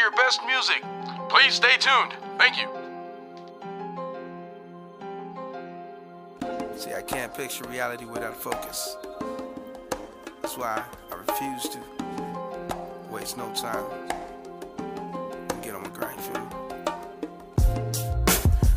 Your 0.06 0.16
best 0.24 0.40
music. 0.46 0.84
Please 1.28 1.54
stay 1.54 1.76
tuned. 1.80 2.12
Thank 2.38 2.58
you. 2.60 2.68
See, 6.76 6.92
I 6.94 7.02
can't 7.02 7.34
picture 7.34 7.64
reality 7.64 8.04
without 8.04 8.36
focus. 8.36 8.96
That's 10.42 10.56
why 10.56 10.84
I 11.10 11.14
refuse 11.16 11.68
to 11.70 11.80
waste 13.10 13.36
no 13.36 13.52
time 13.54 13.84
and 15.50 15.62
get 15.62 15.74
on 15.74 15.82
my 15.82 15.88
grind, 15.88 16.20
feel 16.20 16.40
me? 16.40 16.46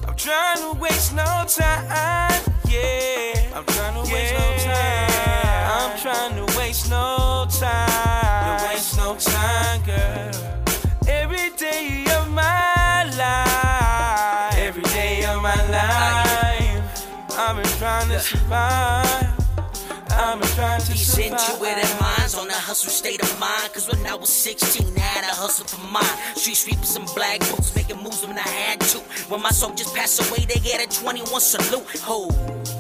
I'm 0.08 0.16
trying 0.16 0.58
to 0.58 0.80
waste 0.80 1.14
no 1.14 1.46
time, 1.48 2.42
yeah. 2.68 3.52
I'm 3.54 3.66
trying 3.66 3.94
to 4.04 4.12
waste 4.12 4.34
no 4.34 4.56
time. 4.64 5.12
I'm 5.78 6.00
trying 6.00 6.36
to 6.38 6.58
waste 6.58 6.90
no 6.90 7.46
time. 7.52 8.58
To 8.58 8.66
waste 8.66 8.98
no 8.98 9.16
time, 9.16 9.84
girl. 9.84 10.59
Every 11.72 12.04
day 12.04 12.12
of 12.16 12.30
my 12.32 13.04
life. 13.18 14.58
Every 14.58 14.84
day 14.84 15.24
of 15.26 15.42
my 15.42 15.56
life. 15.70 17.08
I've 17.38 17.56
been 17.56 17.66
trying 17.78 18.10
to 18.10 18.20
survive. 18.20 19.06
I've 20.10 20.40
been 20.40 20.50
trying 20.50 20.82
to 20.82 20.92
These 20.92 21.14
survive. 21.14 21.32
intuitive 21.34 22.02
minds 22.02 22.36
on 22.36 22.50
a 22.50 22.54
hustle 22.54 22.90
state 22.90 23.22
of 23.22 23.40
mind. 23.40 23.72
Cause 23.74 23.88
when 23.88 24.06
I 24.08 24.16
was 24.16 24.30
16, 24.30 24.98
I 24.98 25.00
had 25.00 25.24
a 25.26 25.36
hustle 25.36 25.66
for 25.68 25.86
mine. 25.92 26.36
Street 26.36 26.56
sweepers 26.58 26.96
and 26.96 27.06
black 27.16 27.40
boots, 27.40 27.76
making 27.76 28.02
moves 28.02 28.26
when 28.26 28.38
I 28.38 28.48
had 28.48 28.82
to. 28.82 28.98
When 29.30 29.42
my 29.42 29.52
soldiers 29.52 29.92
passed 29.92 30.20
away, 30.28 30.46
they 30.46 30.60
get 30.60 30.82
a 30.84 30.88
21 31.04 31.40
salute. 31.40 31.86
Ho. 32.02 32.30
I 32.30 32.79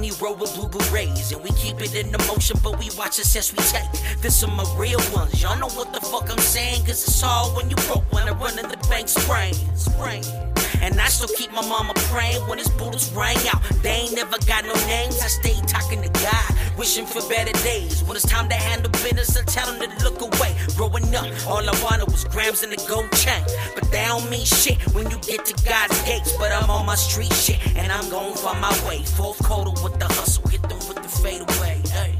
only 0.00 0.12
roll 0.18 0.34
with 0.34 0.54
blue 0.54 0.68
berets, 0.68 1.30
and 1.32 1.42
we 1.44 1.50
keep 1.50 1.78
it 1.82 1.94
in 1.94 2.10
the 2.10 2.18
motion, 2.26 2.58
but 2.62 2.78
we 2.78 2.88
watch 2.96 3.18
the 3.18 3.24
steps 3.24 3.52
we 3.52 3.62
take. 3.64 4.22
This 4.22 4.42
are 4.42 4.50
my 4.50 4.64
real 4.78 4.98
ones, 5.12 5.42
y'all 5.42 5.58
know 5.58 5.68
what 5.68 5.92
the 5.92 6.00
fuck 6.00 6.30
I'm 6.30 6.38
saying, 6.38 6.86
cause 6.86 7.04
it's 7.06 7.22
all 7.22 7.50
when 7.50 7.68
you 7.68 7.76
broke, 7.76 8.10
when 8.10 8.26
I 8.26 8.32
run 8.32 8.58
in 8.58 8.66
the 8.68 8.78
bank 8.88 9.08
sprain. 9.08 9.52
sprain. 9.76 10.49
And 10.82 11.00
I 11.00 11.08
still 11.08 11.28
keep 11.36 11.52
my 11.52 11.66
mama 11.66 11.92
praying 12.10 12.40
when 12.48 12.58
his 12.58 12.68
bullets 12.68 13.12
rang 13.12 13.36
out. 13.52 13.62
They 13.82 13.90
ain't 13.90 14.14
never 14.14 14.38
got 14.46 14.64
no 14.64 14.74
names, 14.86 15.20
I 15.22 15.28
stay 15.28 15.54
talking 15.66 16.02
to 16.02 16.08
God, 16.08 16.78
wishing 16.78 17.06
for 17.06 17.20
better 17.28 17.52
days. 17.62 18.02
When 18.04 18.16
it's 18.16 18.26
time 18.26 18.48
to 18.48 18.54
handle 18.54 18.90
business, 18.90 19.36
I 19.36 19.42
tell 19.44 19.66
them 19.72 19.90
to 19.90 20.04
look 20.04 20.20
away. 20.20 20.56
Growing 20.76 21.14
up, 21.14 21.26
all 21.46 21.62
I 21.68 21.82
wanted 21.82 22.10
was 22.10 22.24
grams 22.24 22.62
and 22.62 22.72
a 22.72 22.80
gold 22.88 23.10
chain. 23.12 23.44
But 23.74 23.90
they 23.90 24.04
don't 24.06 24.28
mean 24.30 24.44
shit 24.44 24.80
when 24.94 25.10
you 25.10 25.18
get 25.18 25.44
to 25.46 25.54
God's 25.64 26.00
gates. 26.02 26.32
But 26.38 26.52
I'm 26.52 26.70
on 26.70 26.86
my 26.86 26.96
street 26.96 27.32
shit, 27.32 27.60
and 27.76 27.92
I'm 27.92 28.08
going 28.08 28.34
for 28.34 28.54
my 28.54 28.72
way. 28.88 29.02
Fourth 29.04 29.42
quarter 29.44 29.70
with 29.82 29.98
the 29.98 30.06
hustle, 30.06 30.48
hit 30.48 30.62
them 30.62 30.78
with 30.88 31.02
the 31.02 31.08
fade 31.08 31.42
away. 31.42 31.82
Hey. 31.90 32.14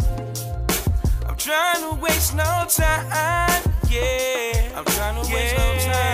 I'm 1.26 1.36
trying 1.36 1.82
to 1.88 2.00
waste 2.00 2.34
no 2.34 2.66
time, 2.68 3.62
yeah. 3.88 4.76
I'm 4.76 4.84
trying 4.84 5.22
to 5.22 5.32
waste 5.32 5.56
no 5.56 5.92
time. 5.92 6.09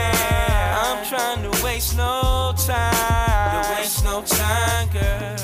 Trying 1.08 1.48
to 1.48 1.64
waste 1.64 1.96
no 1.96 2.52
time. 2.56 3.62
To 3.62 3.70
waste 3.76 4.02
no 4.02 4.22
time, 4.22 4.88
girl. 4.88 5.36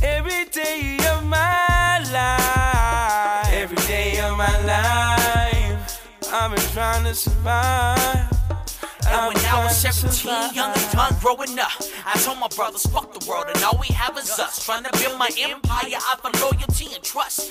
Every 0.00 0.44
day 0.52 0.98
of 1.10 1.24
my 1.24 1.98
life. 2.12 3.52
Every 3.52 3.76
day 3.88 4.20
of 4.20 4.38
my 4.38 4.56
life. 4.64 6.00
I've 6.32 6.54
been 6.54 6.60
trying 6.72 7.02
to 7.04 7.14
survive. 7.14 8.30
And 9.08 9.34
when 9.34 9.44
I 9.46 9.64
was 9.64 9.76
17, 9.76 10.54
young 10.54 10.72
and 10.72 10.92
dumb, 10.92 11.16
growing 11.20 11.58
up, 11.58 11.72
I 12.06 12.16
told 12.20 12.38
my 12.38 12.48
brothers, 12.54 12.86
fuck 12.86 13.12
the 13.12 13.28
world, 13.28 13.46
and 13.52 13.64
all 13.64 13.76
we 13.80 13.88
have 13.88 14.16
is 14.16 14.30
us. 14.38 14.64
Trying 14.64 14.84
to 14.84 14.92
build 14.92 15.18
my 15.18 15.28
empire 15.38 15.96
off 15.96 16.24
of 16.24 16.40
loyalty 16.40 16.94
and 16.94 17.02
trust. 17.02 17.50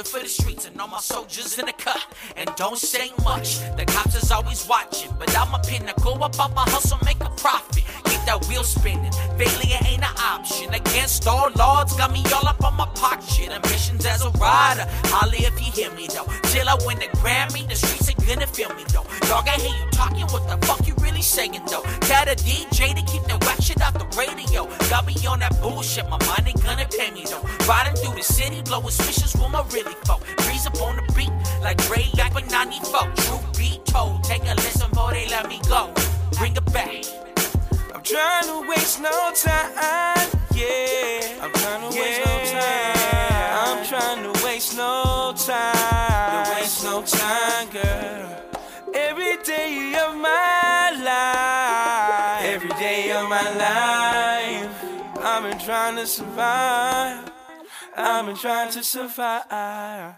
It 0.00 0.08
for 0.08 0.20
the 0.20 0.28
streets 0.28 0.66
and 0.66 0.80
all 0.80 0.88
my 0.88 0.98
soldiers 0.98 1.58
in 1.58 1.66
the 1.66 1.74
cut. 1.74 2.06
And 2.34 2.50
don't 2.56 2.78
say 2.78 3.12
much, 3.22 3.60
the 3.76 3.84
cops 3.84 4.14
is 4.14 4.32
always 4.32 4.66
watching. 4.66 5.10
But 5.18 5.36
I'm 5.36 5.52
a 5.52 5.58
pinnacle 5.58 6.14
about 6.24 6.54
my 6.54 6.64
hustle, 6.70 6.98
make 7.04 7.20
a 7.20 7.28
profit. 7.36 7.84
Keep 8.04 8.22
that 8.24 8.46
wheel 8.48 8.64
spinning, 8.64 9.12
failure 9.36 9.78
ain't 9.84 10.02
an 10.02 10.16
option. 10.16 10.72
Against 10.72 11.26
all 11.28 11.50
odds, 11.60 11.94
got 11.96 12.12
me 12.12 12.24
all 12.34 12.48
up 12.48 12.64
on 12.64 12.76
my 12.76 12.86
pocket. 12.94 13.50
Ambitions 13.50 14.06
as 14.06 14.24
a 14.24 14.30
rider, 14.40 14.86
Holly 15.12 15.44
if 15.44 15.60
you 15.60 15.70
hear 15.70 15.92
me 15.92 16.06
though. 16.06 16.28
Till 16.48 16.66
I 16.66 16.76
win 16.86 16.98
the 16.98 17.10
Grammy, 17.18 17.68
the 17.68 17.74
streets 17.74 18.09
gonna 18.26 18.46
feel 18.46 18.70
me 18.74 18.84
though. 18.92 19.06
Dog, 19.28 19.48
I 19.48 19.56
hear 19.60 19.74
you 19.74 19.90
talking, 19.90 20.26
what 20.28 20.46
the 20.48 20.66
fuck 20.66 20.86
you 20.86 20.94
really 21.00 21.22
saying 21.22 21.60
though? 21.70 21.82
Got 22.08 22.28
a 22.28 22.36
DJ 22.36 22.94
to 22.94 23.02
keep 23.02 23.22
that 23.24 23.42
whack 23.44 23.60
shit 23.60 23.80
off 23.82 23.94
the 23.94 24.06
radio. 24.16 24.66
Got 24.88 25.06
me 25.06 25.14
on 25.26 25.40
that 25.40 25.60
bullshit, 25.60 26.08
my 26.08 26.18
mind 26.26 26.48
ain't 26.48 26.62
gonna 26.62 26.86
pay 26.86 27.10
me 27.10 27.24
though. 27.24 27.44
Riding 27.66 27.94
through 27.96 28.16
the 28.16 28.22
city, 28.22 28.62
blowing 28.62 28.90
swishes 28.90 29.34
with 29.34 29.50
my 29.50 29.64
really 29.72 29.94
folk. 30.04 30.22
Breeze 30.38 30.66
up 30.66 30.80
on 30.82 30.96
the 30.96 31.12
beat, 31.14 31.32
like 31.62 31.76
Dre 31.86 32.04
back 32.16 32.40
in 32.40 32.46
94. 32.48 33.00
Truth 33.16 33.58
be 33.58 33.80
told, 33.84 34.24
take 34.24 34.42
a 34.44 34.54
listen 34.54 34.90
before 34.90 35.12
they 35.12 35.26
let 35.28 35.48
me 35.48 35.60
go. 35.68 35.92
Bring 36.38 36.56
it 36.56 36.72
back. 36.72 37.04
I'm 37.94 38.02
trying 38.02 38.44
to 38.44 38.68
waste 38.68 39.00
no 39.00 39.10
time, 39.34 39.70
yeah. 40.54 41.42
I'm 41.42 41.52
trying 41.52 41.90
to 41.90 41.98
waste 41.98 42.20
no 42.24 42.34
time. 42.52 43.00
I'm 43.62 43.86
trying 43.86 44.22
to 44.22 44.44
waste 44.44 44.76
no 44.76 45.34
time. 45.36 45.79
To 56.00 56.06
survive. 56.06 57.30
I've 57.94 58.24
been 58.24 58.34
trying 58.34 58.70
to 58.70 58.82
survive. 58.82 60.14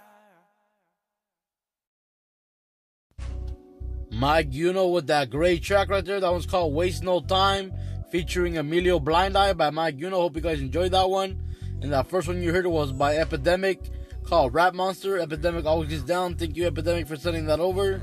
Mike 4.13 4.55
Uno 4.55 4.87
with 4.87 5.09
that 5.09 5.31
great 5.31 5.65
track 5.65 5.89
right 5.89 6.05
there. 6.05 6.21
That 6.21 6.31
one's 6.31 6.47
called 6.47 6.73
Waste 6.73 7.03
No 7.03 7.19
Time, 7.19 7.73
featuring 8.13 8.59
Emilio 8.59 9.01
Blind 9.01 9.37
Eye 9.37 9.55
by 9.55 9.71
Mike 9.71 9.97
Uno. 10.01 10.21
Hope 10.21 10.37
you 10.37 10.41
guys 10.43 10.61
enjoyed 10.61 10.93
that 10.93 11.11
one. 11.11 11.43
And 11.81 11.93
that 11.93 12.09
first 12.09 12.29
one 12.29 12.41
you 12.41 12.53
heard 12.53 12.69
was 12.69 12.93
by 12.93 13.17
Epademik 13.17 13.91
called 14.23 14.55
Rap 14.55 14.75
Monster. 14.75 15.19
Epademik 15.19 15.65
always 15.65 15.89
gets 15.89 16.05
down. 16.05 16.37
Thank 16.37 16.57
you, 16.57 16.71
Epademik, 16.71 17.09
for 17.09 17.17
sending 17.17 17.47
that 17.47 17.59
over. 17.59 18.01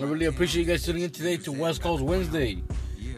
I 0.00 0.02
really 0.02 0.26
appreciate 0.26 0.62
you 0.62 0.72
guys 0.72 0.84
tuning 0.84 1.02
in 1.02 1.10
today 1.10 1.36
to 1.36 1.52
West 1.52 1.82
Coast 1.82 2.02
Wednesday. 2.02 2.64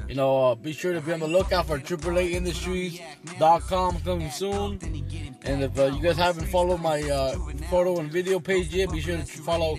You 0.08 0.14
know, 0.14 0.50
uh, 0.50 0.54
be 0.54 0.73
sure 0.73 0.92
to 0.92 1.00
be 1.00 1.12
on 1.12 1.18
the 1.20 1.26
lookout 1.26 1.66
for 1.66 1.78
AAAindustries.com 1.78 4.00
coming 4.00 4.30
soon. 4.30 4.78
And 5.44 5.62
if 5.62 5.78
uh, 5.78 5.84
you 5.87 6.02
guys 6.02 6.16
haven't 6.16 6.46
followed 6.46 6.80
my 6.80 7.02
uh, 7.02 7.37
photo 7.70 8.00
and 8.00 8.11
video 8.11 8.38
page 8.38 8.75
yet, 8.75 8.92
be 8.92 9.00
sure 9.00 9.16
to 9.16 9.25
follow 9.25 9.76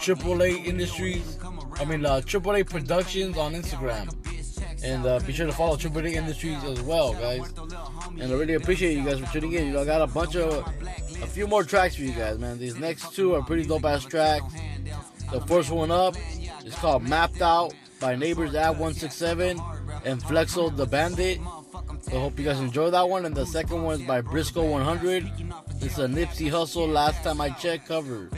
AAA 0.00 0.66
Industries. 0.66 1.38
I 1.78 1.84
mean, 1.84 2.04
uh, 2.04 2.20
AAA 2.20 2.68
Productions 2.68 3.36
on 3.36 3.54
Instagram. 3.54 4.12
And 4.82 5.06
uh, 5.06 5.20
be 5.20 5.32
sure 5.32 5.46
to 5.46 5.52
follow 5.52 5.76
AAA 5.76 6.14
Industries 6.14 6.64
as 6.64 6.80
well, 6.82 7.12
guys. 7.12 7.52
And 8.18 8.32
I 8.32 8.34
really 8.34 8.54
appreciate 8.54 8.96
you 8.96 9.04
guys 9.04 9.20
for 9.20 9.26
tuning 9.32 9.52
in. 9.52 9.66
You 9.66 9.74
know, 9.74 9.82
I 9.82 9.84
got 9.84 10.02
a 10.02 10.06
bunch 10.06 10.34
of, 10.36 10.66
a 11.22 11.26
few 11.26 11.46
more 11.46 11.62
tracks 11.62 11.96
for 11.96 12.02
you 12.02 12.12
guys, 12.12 12.38
man. 12.38 12.58
These 12.58 12.76
next 12.76 13.14
two 13.14 13.34
are 13.34 13.42
pretty 13.42 13.64
dope 13.64 13.84
ass 13.84 14.04
tracks. 14.04 14.46
The 15.30 15.42
first 15.42 15.70
one 15.70 15.90
up 15.90 16.16
is 16.64 16.74
called 16.74 17.02
Mapped 17.02 17.42
Out 17.42 17.74
by 18.00 18.16
Neighbors 18.16 18.54
at 18.54 18.70
167 18.70 19.60
and 20.04 20.22
Flexo 20.22 20.74
the 20.74 20.86
Bandit. 20.86 21.40
So 22.02 22.20
hope 22.20 22.38
you 22.38 22.44
guys 22.44 22.60
enjoy 22.60 22.90
that 22.90 23.08
one. 23.08 23.24
And 23.26 23.34
the 23.34 23.46
second 23.46 23.82
one 23.82 24.00
is 24.00 24.06
by 24.06 24.22
Brisko 24.22 24.70
100. 24.70 25.30
It's 25.80 25.98
a 25.98 26.06
Nipsey 26.06 26.50
Hussle 26.50 26.90
last 26.90 27.22
time 27.22 27.40
I 27.40 27.50
checked 27.50 27.88
cover. 27.88 28.30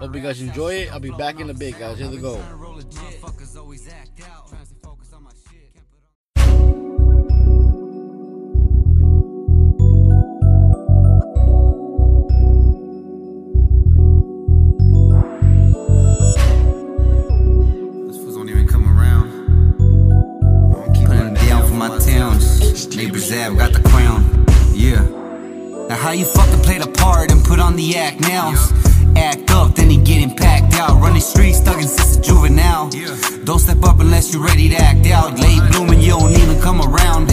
Hope 0.00 0.14
you 0.14 0.20
guys 0.20 0.40
enjoy 0.40 0.74
it. 0.74 0.92
I'll 0.92 1.00
be 1.00 1.10
back 1.10 1.40
in 1.40 1.50
a 1.50 1.54
bit, 1.54 1.78
guys. 1.78 1.98
Here 1.98 2.08
we 2.08 2.18
go. 2.18 2.42
Running 31.18 31.30
streets, 31.30 31.60
thugging 31.60 31.88
since 31.88 32.16
a 32.16 32.20
juvenile. 32.20 32.90
Don't 33.42 33.58
step 33.58 33.82
up 33.82 33.98
unless 33.98 34.32
you're 34.32 34.44
ready 34.44 34.68
to 34.68 34.76
act 34.76 35.04
out. 35.08 35.36
Late 35.40 35.60
blooming, 35.72 36.00
you 36.00 36.10
don't 36.10 36.30
even 36.30 36.60
come 36.60 36.80
around. 36.80 37.27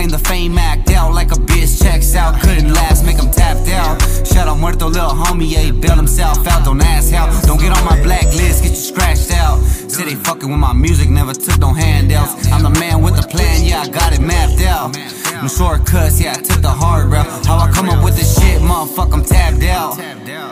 Claim 0.00 0.08
the 0.08 0.18
fame, 0.18 0.56
act 0.56 0.90
out 0.92 1.12
like 1.12 1.30
a 1.30 1.34
bitch 1.34 1.82
checks 1.82 2.14
out. 2.14 2.40
Couldn't 2.40 2.72
last, 2.72 3.04
make 3.04 3.18
him 3.18 3.30
tapped 3.30 3.68
out. 3.68 4.00
Shout 4.26 4.48
out 4.48 4.58
Muerto, 4.58 4.86
little 4.86 5.10
homie, 5.10 5.50
yeah, 5.50 5.58
he 5.58 5.72
bailed 5.72 5.98
himself 5.98 6.46
out. 6.46 6.64
Don't 6.64 6.80
ask 6.80 7.12
how. 7.12 7.28
Don't 7.42 7.60
get 7.60 7.76
on 7.76 7.84
my 7.84 8.02
blacklist, 8.02 8.62
get 8.62 8.70
you 8.70 8.76
scratched 8.76 9.30
out. 9.30 9.58
Say 9.60 10.04
they 10.06 10.14
fucking 10.14 10.48
with 10.48 10.58
my 10.58 10.72
music, 10.72 11.10
never 11.10 11.34
took 11.34 11.58
no 11.58 11.74
handouts. 11.74 12.50
I'm 12.50 12.62
the 12.62 12.70
man 12.80 13.02
with 13.02 13.16
the 13.20 13.28
plan, 13.28 13.62
yeah, 13.62 13.82
I 13.82 13.88
got 13.88 14.14
it 14.14 14.22
mapped 14.22 14.62
out. 14.62 14.96
No 15.42 15.48
shortcuts, 15.48 16.18
yeah, 16.18 16.32
I 16.32 16.40
took 16.40 16.62
the 16.62 16.70
hard 16.70 17.12
route. 17.12 17.26
How 17.44 17.58
I 17.58 17.70
come 17.70 17.90
up 17.90 18.02
with 18.02 18.16
this 18.16 18.40
shit, 18.40 18.62
motherfucker, 18.62 19.12
I'm 19.12 19.22
tapped 19.22 19.62
out. 19.64 19.98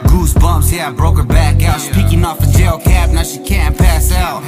Goosebumps, 0.09 0.71
yeah, 0.71 0.89
I 0.89 0.91
broke 0.91 1.17
her 1.17 1.23
back 1.23 1.63
out. 1.63 1.81
She 1.81 1.91
peeking 1.93 2.23
off 2.23 2.39
a 2.43 2.51
jail 2.55 2.77
cap, 2.77 3.09
now 3.09 3.23
she 3.23 3.39
can't 3.39 3.75
pass 3.75 4.11
out. 4.11 4.43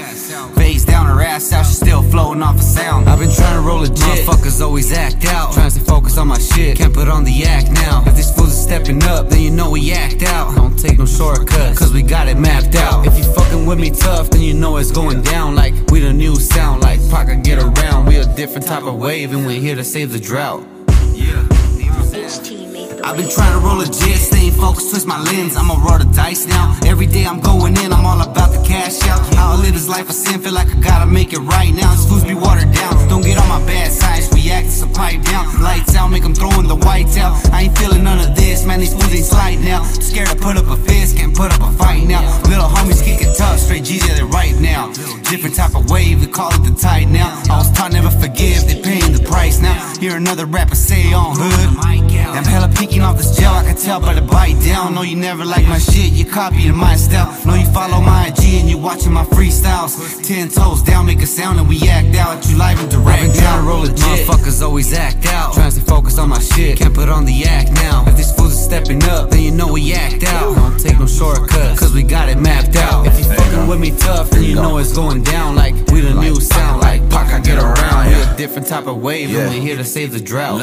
Face 0.56 0.86
down 0.86 1.08
her 1.08 1.22
ass 1.22 1.52
out, 1.54 1.66
she 1.66 1.74
still 1.74 2.04
floating 2.04 2.44
off 2.44 2.60
a 2.60 2.64
sound. 2.64 3.08
Legit, 3.82 3.98
motherfuckers 3.98 4.62
always 4.62 4.91
act 4.91 5.26
out. 5.26 5.54
Trying 5.54 5.70
to 5.70 5.80
stay 5.80 5.84
focused 5.84 6.17
on 6.17 6.28
my 6.28 6.38
shit, 6.38 6.78
can't 6.78 6.94
put 6.94 7.08
on 7.08 7.24
the 7.24 7.44
act 7.44 7.72
now. 7.72 8.04
If 8.06 8.15
these 8.15 8.32
fools 8.34 8.50
are 8.50 8.67
stepping 8.70 9.04
up, 9.04 9.30
then 9.30 9.41
you 9.41 9.52
know 9.52 9.70
we 9.72 9.91
act 9.91 10.24
out. 10.24 10.56
Don't 10.56 10.78
take 10.78 10.98
no 10.98 11.06
shortcuts, 11.06 11.80
cause 11.80 11.94
we 11.94 12.04
got 12.04 12.28
it 12.28 12.38
mapped 12.38 12.76
out. 12.76 13.06
If 13.06 13.17
you 13.17 13.24
fucking 13.24 13.65
with 13.65 13.80
me 13.80 13.89
tough, 13.89 14.30
then 14.30 14.41
you 14.41 14.54
know 14.54 14.78
it's 14.78 14.91
going 14.91 15.22
down. 15.22 15.56
Like 15.56 15.74
we 15.91 16.00
the 16.00 16.13
new 16.13 16.36
sound, 16.36 16.82
like 16.82 17.00
Paca 17.10 17.36
get 17.44 17.60
around. 17.60 18.06
We 18.06 18.17
a 18.17 18.26
different 18.36 18.67
type 18.67 18.84
of 18.84 18.96
wave, 18.96 19.34
and 19.34 19.46
we're 19.46 19.60
here 19.60 19.76
to 19.76 19.84
save 19.84 20.12
the 20.12 20.20
drought. 20.20 20.63
I've 23.04 23.18
been 23.18 23.30
trying 23.30 23.60
to 23.60 23.66
roll 23.66 23.78
legit, 23.78 24.18
staying 24.18 24.54
focused, 24.54 24.92
twist 24.92 25.08
my 25.08 25.20
lens. 25.22 25.56
I'ma 25.56 25.74
roll 25.84 25.98
the 25.98 26.06
dice 26.14 26.46
now. 26.46 26.78
Every 26.86 27.08
day 27.08 27.26
I'm 27.26 27.40
going 27.40 27.76
in, 27.78 27.92
I'm 27.92 28.06
all 28.06 28.22
about 28.22 28.52
the 28.52 28.62
cash 28.66 29.02
out. 29.08 29.20
How 29.36 29.54
I 29.54 29.56
live 29.56 29.74
this 29.74 29.88
life, 29.88 30.10
I 30.10 30.14
sin, 30.14 30.42
feel 30.42 30.54
like 30.54 30.68
I 30.68 30.80
gotta 30.80 31.06
make 31.06 31.34
it 31.34 31.40
right 31.40 31.74
now. 31.74 31.96
Fools 31.96 32.24
be 32.24 32.36
watered 32.36 32.72
down. 32.74 33.08
Don't 33.10 33.24
get 33.24 33.38
on 33.38 33.48
my 33.50 33.66
bad 33.66 33.92
side, 33.92 34.22
react, 34.34 34.70
so 34.70 34.88
pipe 34.88 35.22
down. 35.24 35.62
Lights 35.62 35.96
out, 35.96 36.10
make 36.10 36.24
them 36.24 36.36
throwing 36.36 36.68
the 36.68 36.76
whites 36.76 37.18
out. 37.18 37.34
I 37.52 37.64
ain't 37.64 37.78
feeling 37.78 38.04
none 38.04 38.20
of 38.20 38.36
this, 38.36 38.66
man. 38.66 38.80
These 38.80 38.94
fools 38.94 39.14
ain't 39.14 39.26
slide 39.26 39.60
now. 39.60 39.84
Scared 39.84 40.30
to 40.30 40.36
put 40.36 40.58
up 40.58 40.68
a 40.68 40.78
fist, 40.78 41.18
can't 41.18 41.36
put 41.36 41.54
up 41.54 41.62
a 41.62 41.72
fight 41.78 42.06
now. 42.08 42.22
Little 42.44 42.70
homies 42.70 43.04
kicking 43.04 43.34
tough, 43.34 43.60
straight 43.60 43.84
G's, 43.84 44.08
yeah, 44.08 44.16
they 44.16 44.24
right 44.24 44.56
now. 44.60 44.92
Different 45.30 45.56
type 45.56 45.76
of 45.76 45.90
wave, 45.90 46.22
we 46.22 46.28
call 46.28 46.54
it 46.54 46.64
the 46.64 46.76
tide 46.80 47.10
now. 47.10 47.42
I 47.50 47.58
was 47.58 47.72
taught 47.72 47.94
never 47.94 48.12
forgive, 48.12 48.68
they 48.68 48.82
paying 48.82 49.14
the 49.14 49.24
price 49.24 49.60
now. 49.60 49.76
Hear 50.00 50.18
another 50.18 50.46
rapper 50.46 50.76
say 50.76 51.14
on 51.14 51.36
hood. 51.38 52.02
I'm 52.32 52.46
hella 52.46 52.70
peeking 52.92 53.04
off 53.04 53.18
this 53.18 53.38
gel, 53.38 53.54
I 53.54 53.64
can 53.64 53.76
tell 53.76 54.00
by 54.00 54.14
the 54.14 54.22
bite 54.22 54.60
down. 54.62 54.94
Know 54.96 55.02
you 55.02 55.16
never 55.16 55.46
like 55.46 55.66
my 55.68 55.80
shit, 55.80 56.12
you 56.12 56.26
copying 56.26 56.76
my 56.76 56.96
style. 56.96 57.32
Know 57.46 57.56
you 57.56 57.66
follow 57.72 58.02
my 58.02 58.28
IG 58.28 58.60
and 58.60 58.70
you 58.70 58.78
watching 58.78 59.14
my 59.14 59.24
freestyles. 59.26 59.94
Ten 60.28 60.50
toes 60.50 60.84
down, 60.84 61.06
make 61.06 61.22
a 61.22 61.28
sound 61.28 61.60
and 61.60 61.68
we 61.70 61.88
act 61.88 62.16
out. 62.16 62.46
You 62.50 62.58
live 62.58 62.80
and 62.80 62.92
direct. 62.92 63.24
I've 63.24 63.36
trying 63.36 63.62
to 63.62 63.68
roll 63.68 63.82
legit. 63.82 63.98
Motherfuckers 63.98 64.62
always 64.62 64.94
act 64.94 65.26
out. 65.28 65.54
Trying 65.54 65.72
to 65.72 65.82
focus 65.82 66.18
on 66.18 66.30
my 66.30 66.40
shit, 66.40 66.78
can't 66.78 66.94
put 66.94 67.10
on 67.10 67.26
the 67.26 67.44
act 67.46 67.72
now. 67.74 68.04
If 68.08 68.18
these 68.18 68.32
fools 68.34 68.54
are 68.54 68.70
stepping 68.70 69.04
up, 69.06 69.30
then 69.30 69.42
you 69.42 69.52
know 69.52 69.72
we 69.72 69.94
act 69.94 70.24
out. 70.24 70.56
Don't 70.56 70.80
take 70.80 71.00
no 71.00 71.08
shortcuts, 71.08 71.80
cause 71.80 71.94
we 71.94 72.04
got 72.04 72.30
it 72.30 72.40
mapped 72.40 72.76
out. 72.76 73.08
If 73.08 73.18
you 73.20 73.26
fucking 73.26 73.68
with 73.68 73.80
me 73.80 73.92
tough, 73.98 74.30
then 74.32 74.44
you 74.44 74.56
know 74.56 74.78
it's 74.78 74.94
going 74.94 75.24
down. 75.24 75.56
Like 75.56 75.76
we 75.92 76.02
the 76.02 76.14
new 76.14 76.36
sound, 76.42 76.82
like 76.82 77.10
Pac, 77.10 77.44
get 77.44 77.58
around. 77.58 78.08
We 78.08 78.14
a 78.22 78.36
different 78.36 78.68
type 78.68 78.88
of 78.88 79.02
wave, 79.02 79.30
and 79.30 79.50
we're 79.50 79.62
here 79.62 79.78
to 79.78 79.86
save 79.86 80.12
the 80.12 80.20
drought. 80.20 80.62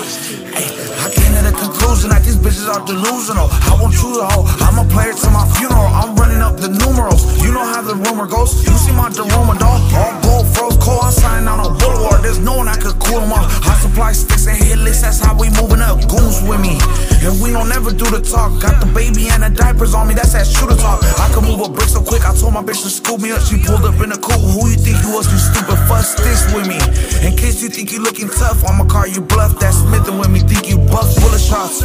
I 0.00 1.12
came 1.12 1.36
to 1.36 1.44
the 1.44 1.52
conclusion 1.52 2.08
that 2.08 2.24
these 2.24 2.40
bitches 2.40 2.64
are 2.72 2.80
delusional. 2.88 3.52
I 3.52 3.76
won't 3.76 3.92
choose 3.92 4.16
a 4.16 4.24
hoe. 4.32 4.48
I'm 4.64 4.80
a 4.80 4.86
player 4.88 5.12
to 5.12 5.28
my 5.28 5.44
funeral. 5.60 5.92
I'm 5.92 6.16
running 6.16 6.40
up 6.40 6.56
the 6.56 6.72
numerals. 6.72 7.28
You 7.44 7.52
know 7.52 7.60
how 7.60 7.84
the 7.84 7.92
rumor 7.92 8.24
goes. 8.24 8.64
You 8.64 8.72
see 8.80 8.96
my 8.96 9.12
aroma, 9.12 9.60
dog. 9.60 9.76
All 9.92 10.16
gold, 10.24 10.46
froze 10.56 10.76
cold. 10.80 11.04
I'm 11.04 11.12
signing 11.12 11.48
on 11.48 11.60
Boulevard. 11.76 12.24
There's 12.24 12.40
no 12.40 12.56
one 12.56 12.68
I 12.68 12.80
could 12.80 12.96
cool 12.96 13.20
them. 13.20 13.32
I 13.36 13.76
supply 13.76 14.12
sticks 14.12 14.46
and 14.48 14.56
hit 14.56 14.78
lists. 14.78 15.04
That's 15.04 15.20
how 15.20 15.36
we 15.36 15.52
moving 15.60 15.84
up. 15.84 16.00
Goons 16.08 16.40
with 16.48 16.64
me. 16.64 16.80
And 17.20 17.36
we 17.42 17.52
don't 17.52 17.70
ever 17.72 17.90
do 17.92 18.08
the 18.08 18.20
talk. 18.20 18.60
Got 18.60 18.80
the 18.80 18.88
baby 18.96 19.28
and 19.28 19.42
the 19.42 19.50
diapers 19.50 19.92
on 19.94 20.08
me. 20.08 20.14
That's 20.14 20.32
that 20.32 20.46
shooter 20.46 20.76
talk. 20.76 21.04
I 21.20 21.28
can 21.32 21.44
move 21.44 21.60
a 21.60 21.68
brick 21.68 21.88
so 21.88 22.00
quick. 22.00 22.24
I 22.24 22.34
told 22.34 22.54
my 22.54 22.62
bitch 22.62 22.80
to 22.82 22.90
scoop 22.90 23.20
me 23.20 23.30
up. 23.32 23.42
She 23.44 23.60
pulled 23.60 23.84
up 23.84 24.00
in 24.00 24.12
a 24.12 24.16
coupe. 24.16 24.40
Who 24.40 24.68
you 24.72 24.80
think 24.80 24.96
you 25.04 25.12
was? 25.12 25.28
You 25.28 25.36
stupid. 25.36 25.76
Fuss 25.84 26.16
this 26.16 26.48
with 26.56 26.64
me. 26.64 26.80
In 27.20 27.36
case 27.36 27.62
you 27.62 27.68
think 27.68 27.92
you 27.92 28.00
looking 28.02 28.28
tough, 28.28 28.64
I'ma 28.64 28.88
call 28.88 29.06
you 29.06 29.20
bluff. 29.20 29.58
That 29.60 29.76
Smith 29.76 30.08
with 30.08 30.30
me. 30.30 30.40
Think 30.40 30.68
you 30.68 30.78
buff 30.88 31.12
full 31.20 31.28
of 31.28 31.40
shots. 31.40 31.84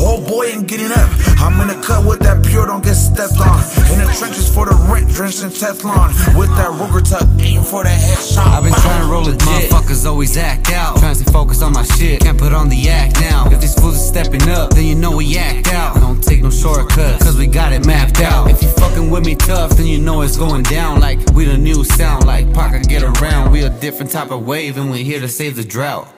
Oh 0.00 0.22
boy, 0.24 0.46
ain't 0.46 0.66
getting 0.66 0.92
up. 0.92 1.10
I'm 1.44 1.60
in 1.60 1.68
the 1.68 1.78
cut 1.84 2.06
with 2.06 2.20
that 2.20 2.44
pure, 2.46 2.64
don't 2.64 2.82
get 2.82 2.94
stepped 2.94 3.36
on. 3.40 3.58
In 3.92 3.98
the 3.98 4.08
trenches 4.16 4.48
for 4.48 4.64
the 4.64 4.74
rent, 4.88 5.10
drenched 5.10 5.42
in 5.42 5.50
Teflon. 5.50 6.14
With 6.38 6.48
that 6.56 6.70
Ruger 6.78 7.02
tuck, 7.02 7.26
aim 7.42 7.62
for 7.62 7.82
the 7.82 7.90
headshot. 7.90 8.46
I've 8.46 8.62
been 8.62 8.72
trying 8.72 9.02
to 9.02 9.08
roll 9.10 9.24
legit. 9.24 9.40
Motherfuckers 9.40 10.06
always 10.06 10.36
act 10.36 10.70
out. 10.70 10.98
Trying 10.98 11.16
to 11.16 11.24
focused 11.30 11.62
on 11.62 11.72
my 11.72 11.82
shit. 11.82 12.20
Can't 12.20 12.38
put 12.38 12.52
on 12.52 12.68
the 12.68 12.88
act 12.88 13.20
now. 13.20 13.50
If 13.50 13.60
these 13.60 13.74
fools 13.74 13.99
stepping 14.10 14.48
up, 14.48 14.74
then 14.74 14.84
you 14.84 14.96
know 14.96 15.16
we 15.16 15.38
act 15.38 15.68
out. 15.68 15.94
Don't 16.00 16.22
take 16.22 16.42
no 16.42 16.50
shortcuts, 16.50 17.22
cause 17.22 17.38
we 17.38 17.46
got 17.46 17.72
it 17.72 17.86
mapped 17.86 18.20
out. 18.20 18.50
If 18.50 18.60
you 18.60 18.68
fucking 18.68 19.08
with 19.08 19.24
me 19.24 19.36
tough, 19.36 19.70
then 19.76 19.86
you 19.86 19.98
know 19.98 20.22
it's 20.22 20.36
going 20.36 20.64
down. 20.64 21.00
Like 21.00 21.18
we 21.32 21.44
the 21.44 21.56
new 21.56 21.84
sound, 21.84 22.26
like 22.26 22.52
Parker 22.52 22.80
get 22.80 23.04
around. 23.04 23.52
We 23.52 23.62
a 23.62 23.70
different 23.70 24.10
type 24.10 24.32
of 24.32 24.44
wave, 24.44 24.78
and 24.78 24.90
we 24.90 25.04
here 25.04 25.20
to 25.20 25.28
save 25.28 25.54
the 25.54 25.64
drought. 25.64 26.08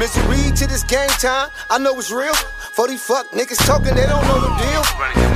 Misery 0.00 0.48
to 0.56 0.66
this 0.66 0.82
game 0.82 1.12
time, 1.20 1.50
I 1.68 1.76
know 1.76 1.92
it's 1.98 2.10
real. 2.10 2.32
For 2.72 2.88
these 2.88 3.04
fuck 3.04 3.28
niggas 3.36 3.60
talking, 3.68 3.94
they 3.94 4.08
don't 4.08 4.24
know 4.24 4.40
the 4.40 4.48
deal. 4.56 4.82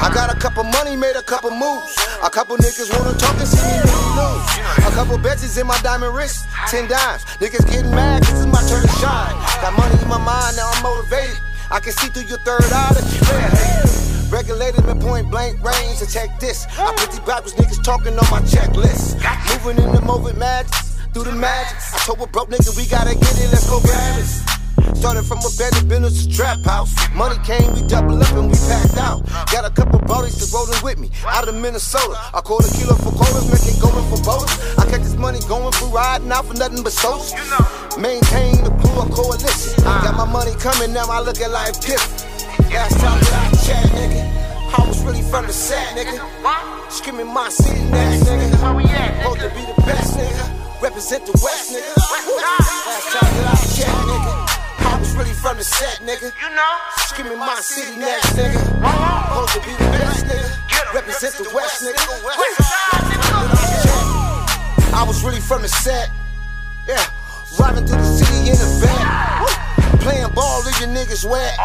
I 0.00 0.08
got 0.08 0.32
a 0.32 0.38
couple 0.40 0.64
money, 0.64 0.96
made 0.96 1.16
a 1.16 1.22
couple 1.22 1.50
moves. 1.50 1.92
A 2.24 2.30
couple 2.30 2.56
niggas 2.56 2.88
wanna 2.96 3.12
talk 3.18 3.36
and 3.36 3.46
see 3.46 3.60
me 3.60 3.76
really 3.84 4.10
lose. 4.16 4.88
A 4.88 4.92
couple 4.96 5.18
betches 5.18 5.60
in 5.60 5.66
my 5.66 5.76
diamond 5.84 6.16
wrist, 6.16 6.48
ten 6.68 6.88
dimes. 6.88 7.28
Niggas 7.44 7.68
getting 7.68 7.90
mad, 7.90 8.24
cause 8.24 8.40
it's 8.40 8.48
my 8.48 8.64
turn 8.64 8.80
to 8.80 8.94
shine. 9.04 9.36
Got 9.60 9.76
money 9.76 10.00
in 10.00 10.08
my 10.08 10.16
mind, 10.16 10.56
now 10.56 10.70
I'm 10.72 10.82
motivated. 10.82 11.36
I 11.70 11.80
can 11.80 11.92
see 11.92 12.08
through 12.08 12.28
your 12.32 12.40
third 12.40 12.64
eye 12.64 12.92
that 12.96 13.04
you 13.12 13.20
fair. 13.28 13.84
Regulated 14.32 14.88
in 14.88 14.98
point 14.98 15.30
blank 15.30 15.62
range, 15.62 16.00
check 16.08 16.40
this. 16.40 16.64
I 16.78 16.88
put 16.96 17.10
these 17.10 17.20
backwards 17.20 17.52
niggas 17.54 17.84
talking 17.84 18.16
on 18.16 18.28
my 18.32 18.40
checklist. 18.40 19.20
Moving 19.52 19.84
in 19.84 19.92
the 19.92 20.00
moment 20.00 20.38
madness, 20.38 20.93
through 21.14 21.30
the 21.30 21.32
magic. 21.32 21.78
I 21.94 21.98
told 22.02 22.20
a 22.20 22.26
broke 22.26 22.50
nigga 22.50 22.76
we 22.76 22.84
gotta 22.90 23.14
get 23.14 23.34
it, 23.38 23.48
let's 23.54 23.70
go 23.70 23.78
grab 23.80 24.18
it. 24.18 24.26
Started 24.98 25.24
from 25.24 25.38
a 25.38 25.50
bed 25.56 25.70
better 25.70 25.86
business 25.86 26.26
to 26.26 26.32
trap 26.34 26.58
house. 26.64 26.90
Money 27.14 27.38
came, 27.46 27.72
we 27.72 27.86
double 27.86 28.18
up 28.18 28.32
and 28.34 28.50
we 28.50 28.58
packed 28.66 28.98
out. 28.98 29.22
Got 29.54 29.64
a 29.64 29.70
couple 29.70 30.00
bodies 30.00 30.36
to 30.42 30.46
rolling 30.50 30.76
with 30.82 30.98
me 30.98 31.10
out 31.26 31.46
of 31.46 31.54
Minnesota. 31.54 32.18
I 32.34 32.40
called 32.42 32.66
a 32.66 32.70
kilo 32.74 32.98
for 32.98 33.14
colas, 33.14 33.46
make 33.46 33.62
it 33.62 33.80
going 33.80 34.04
for 34.10 34.18
boats. 34.26 34.50
I 34.76 34.84
kept 34.90 35.04
this 35.06 35.14
money 35.14 35.38
going 35.46 35.72
for 35.72 35.86
riding 35.86 36.32
out 36.32 36.46
for 36.46 36.54
nothing 36.54 36.82
but 36.82 36.92
soaps. 36.92 37.32
Maintain 37.96 38.64
the 38.64 38.74
crew 38.82 38.98
of 38.98 39.10
coalition. 39.14 39.84
Got 39.84 40.16
my 40.18 40.26
money 40.26 40.52
coming, 40.58 40.92
now 40.92 41.06
I 41.06 41.20
look 41.20 41.38
at 41.40 41.50
life 41.50 41.78
different. 41.80 42.26
Last 42.74 42.98
time 42.98 43.20
that 43.22 43.34
I 43.38 43.56
checked, 43.62 43.94
nigga. 43.94 44.22
I 44.74 44.88
was 44.88 45.04
really 45.04 45.22
from 45.22 45.46
the 45.46 45.52
set, 45.52 45.94
nigga. 45.94 46.18
Screaming 46.90 47.32
my 47.32 47.48
city 47.50 47.78
next, 47.90 48.26
nigga. 48.26 48.50
Supposed 48.50 49.40
to 49.40 49.48
be 49.54 49.62
the 49.62 49.82
best, 49.86 50.16
nigga. 50.18 50.63
Represent 50.82 51.24
the 51.26 51.32
West, 51.42 51.72
nigga. 51.72 51.96
Last 51.96 53.12
time 53.12 53.32
that 53.34 53.46
I 53.46 53.56
checked, 53.72 54.04
nigga. 54.04 54.32
I 54.84 54.98
was 55.00 55.14
really 55.16 55.32
from 55.32 55.56
the 55.56 55.64
set, 55.64 56.00
nigga. 56.02 56.32
You 56.40 56.50
know? 56.54 56.72
Screaming 57.08 57.38
my 57.38 57.56
city 57.60 57.96
next, 57.96 58.36
nigga. 58.36 58.60
Supposed 58.60 59.52
to 59.54 59.60
be 59.60 59.72
the 59.72 59.88
best, 59.96 60.26
nigga. 60.26 60.94
Represent 60.94 61.34
the 61.36 61.50
West, 61.54 61.82
nigga. 61.82 62.04
I 64.92 65.04
was 65.06 65.24
really 65.24 65.40
from 65.40 65.62
the 65.62 65.68
set. 65.68 66.10
Yeah. 66.86 67.02
Driving 67.56 67.86
through 67.86 67.98
the 67.98 68.04
city 68.04 68.50
in 68.50 68.56
a 68.60 68.68
van. 68.82 69.06
Playing 70.00 70.30
ball, 70.34 70.62
leave 70.64 70.78
your 70.80 70.90
niggas 70.90 71.24
wet. 71.28 71.56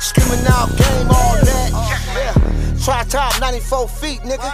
Screaming 0.00 0.44
out 0.48 0.68
game 0.76 1.08
all 1.10 1.36
that. 1.44 1.70
Yeah. 2.16 2.34
Try 2.82 3.04
top 3.04 3.38
94 3.40 3.88
feet, 3.88 4.20
nigga. 4.22 4.50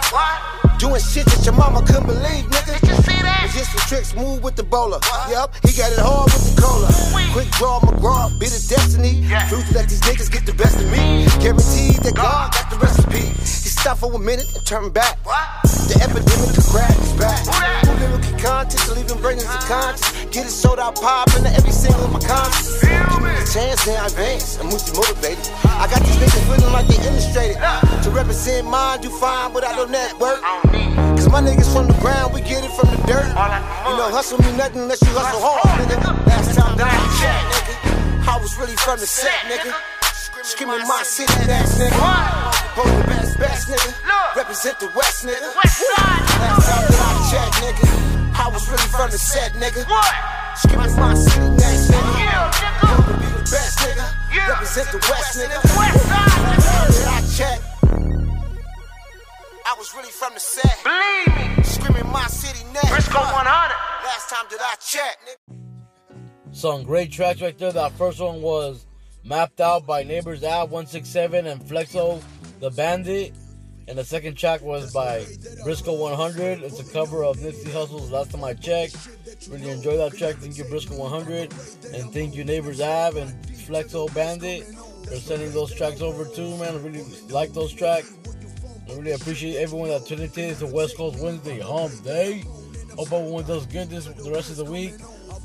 Doing 0.77 1.01
shit 1.01 1.25
that 1.25 1.43
your 1.43 1.55
mama 1.55 1.81
couldn't 1.81 2.05
believe, 2.05 2.45
nigga. 2.45 2.98
Just 3.53 3.73
some 3.73 3.81
tricks, 3.89 4.15
move 4.15 4.43
with 4.43 4.55
the 4.55 4.63
bowler. 4.63 4.99
Yep, 5.29 5.55
he 5.65 5.73
got 5.73 5.91
it 5.91 5.99
hard 5.99 6.29
with 6.31 6.55
the 6.55 6.61
cola. 6.61 6.87
Quick 7.33 7.49
draw, 7.57 7.79
McGraw, 7.81 8.29
bit 8.39 8.53
of 8.53 8.61
destiny. 8.69 9.25
Fruit 9.49 9.65
let 9.73 9.89
these 9.89 10.01
niggas 10.01 10.31
get 10.31 10.45
the 10.45 10.53
best 10.53 10.77
of 10.77 10.85
me. 10.91 11.25
Guaranteed 11.41 11.97
that 12.05 12.13
God 12.15 12.53
got 12.53 12.69
the 12.69 12.77
recipe. 12.77 13.25
He 13.41 13.69
stopped 13.73 14.01
for 14.01 14.13
a 14.13 14.19
minute 14.19 14.45
and 14.55 14.65
turned 14.65 14.93
back. 14.93 15.17
The 15.89 15.97
epidemic 15.97 16.53
of 16.53 16.65
crack 16.69 16.93
is 17.01 17.13
back. 17.17 17.41
New 17.89 17.97
lyrical 17.97 18.37
content, 18.37 18.85
leaving 18.93 19.17
brains 19.17 19.41
in 19.41 19.61
conscious. 19.65 20.05
Get 20.29 20.45
it 20.45 20.53
sold 20.53 20.77
out, 20.77 20.95
pop 21.01 21.33
into 21.33 21.49
every 21.49 21.73
single 21.73 22.05
of 22.05 22.13
my 22.13 22.21
conscience. 22.21 22.85
Give 22.85 23.23
me 23.25 23.33
a 23.33 23.45
chance, 23.49 23.83
then 23.83 23.97
I 23.97 24.05
advance. 24.05 24.61
I'm 24.61 24.69
multi 24.69 24.93
motivated. 24.93 25.41
I 25.65 25.89
got 25.89 26.05
these 26.05 26.21
niggas 26.21 26.45
feeling 26.45 26.69
like 26.69 26.85
they 26.85 27.01
illustrated. 27.01 27.57
To 28.05 28.09
represent 28.13 28.69
mine, 28.69 29.01
do 29.01 29.09
fine 29.09 29.53
without 29.53 29.75
no 29.75 29.85
network. 29.89 30.37
Cause 30.37 30.98
my 31.29 31.41
niggas 31.41 31.71
from 31.71 31.87
the 31.87 31.93
ground, 32.01 32.33
we 32.33 32.41
get 32.41 32.63
it 32.65 32.71
from 32.73 32.89
the 32.89 32.97
dirt. 33.05 33.29
You 33.29 33.93
know, 33.97 34.09
hustle 34.09 34.37
me 34.41 34.51
nothing 34.57 34.81
unless 34.81 35.01
you 35.01 35.13
hustle 35.13 35.41
hard, 35.41 35.61
nigga. 35.85 36.01
Last 36.25 36.57
time 36.57 36.75
that 36.77 36.89
I 36.89 36.97
checked, 37.21 37.45
nigga, 37.53 38.27
I 38.27 38.37
was 38.41 38.57
really 38.57 38.75
from 38.77 38.99
the 38.99 39.05
set, 39.05 39.45
nigga. 39.45 39.73
Screaming 40.41 40.87
my 40.87 41.03
city 41.03 41.33
next, 41.45 41.77
nigga. 41.77 41.93
Supposed 41.93 42.97
the 42.97 43.05
best, 43.05 43.39
best, 43.39 43.67
nigga. 43.69 43.93
Represent 44.35 44.79
the 44.79 44.89
West, 44.95 45.25
nigga. 45.25 45.53
Last 45.53 45.83
time 45.95 46.25
that 46.41 46.97
I 46.97 47.13
checked, 47.29 47.55
nigga, 47.61 47.85
I 48.33 48.47
was 48.49 48.67
really 48.69 48.89
from 48.89 49.11
the 49.11 49.19
set, 49.19 49.53
nigga. 49.53 49.85
Screaming 50.57 50.95
my 50.97 51.13
city 51.13 51.49
next, 51.61 51.93
nigga. 51.93 52.09
Supposed 52.57 53.05
to 53.05 53.13
be 53.21 53.27
the 53.29 53.43
best, 53.53 53.77
nigga. 53.85 54.05
Represent 54.49 54.87
the 54.91 54.99
West, 55.11 55.37
nigga. 55.37 55.57
Last 55.77 56.09
time 56.09 56.41
that 56.49 57.07
I 57.07 57.21
checked. 57.37 57.78
I 59.69 59.75
was 59.77 59.93
really 59.93 60.09
from 60.09 60.33
the 60.33 60.39
set. 60.39 60.83
Believe 60.83 61.57
me. 61.57 61.63
Screaming 61.63 62.11
my 62.11 62.25
city 62.25 62.65
next. 62.73 62.87
Brisko 62.87 63.21
100. 63.21 63.45
Last 64.03 64.27
time 64.27 64.45
that 64.49 64.59
I 64.61 64.75
checked, 64.81 65.19
nigga. 65.27 66.55
Some 66.55 66.81
great 66.81 67.11
tracks 67.11 67.39
right 67.39 67.55
there. 67.55 67.71
That 67.71 67.91
first 67.91 68.19
one 68.19 68.41
was 68.41 68.87
Mapped 69.23 69.61
Out 69.61 69.85
by 69.85 70.01
Neighbors 70.01 70.43
Ave 70.43 70.71
167 70.71 71.45
and 71.45 71.61
Flexo 71.61 72.19
the 72.59 72.71
Bandit. 72.71 73.35
And 73.87 73.95
the 73.95 74.03
second 74.03 74.37
track 74.39 74.61
was 74.63 74.91
by 74.91 75.19
Brisko 75.63 75.99
100. 75.99 76.63
It's 76.63 76.79
a 76.79 76.91
cover 76.91 77.23
of 77.23 77.37
Nipsey 77.37 77.71
Hussle's 77.71 78.09
Last 78.09 78.31
Time 78.31 78.43
I 78.43 78.55
Checked. 78.55 78.97
Really 79.51 79.69
enjoy 79.69 79.97
that 79.97 80.17
track. 80.17 80.37
Thank 80.37 80.57
you, 80.57 80.63
Brisko 80.63 80.97
100. 80.97 81.53
And 81.93 82.11
thank 82.11 82.33
you, 82.33 82.43
Neighbors 82.43 82.81
Ave 82.81 83.21
and 83.21 83.31
Flexo 83.45 84.11
Bandit 84.15 84.63
for 85.05 85.15
sending 85.17 85.51
those 85.51 85.71
tracks 85.75 86.01
over 86.01 86.25
too, 86.25 86.57
man. 86.57 86.73
I 86.73 86.77
really 86.79 87.03
like 87.29 87.53
those 87.53 87.71
tracks. 87.71 88.15
I 88.89 88.93
really 88.95 89.11
appreciate 89.11 89.57
everyone 89.57 89.89
that 89.89 90.07
tuned 90.07 90.35
in 90.37 90.55
to 90.55 90.65
West 90.65 90.97
Coast 90.97 91.19
Wednesday 91.19 91.59
Hump 91.59 92.03
Day. 92.03 92.43
Hope 92.97 93.11
everyone 93.11 93.43
does 93.45 93.67
good 93.67 93.87
this 93.89 94.05
the 94.05 94.31
rest 94.31 94.49
of 94.49 94.55
the 94.57 94.65
week. 94.65 94.93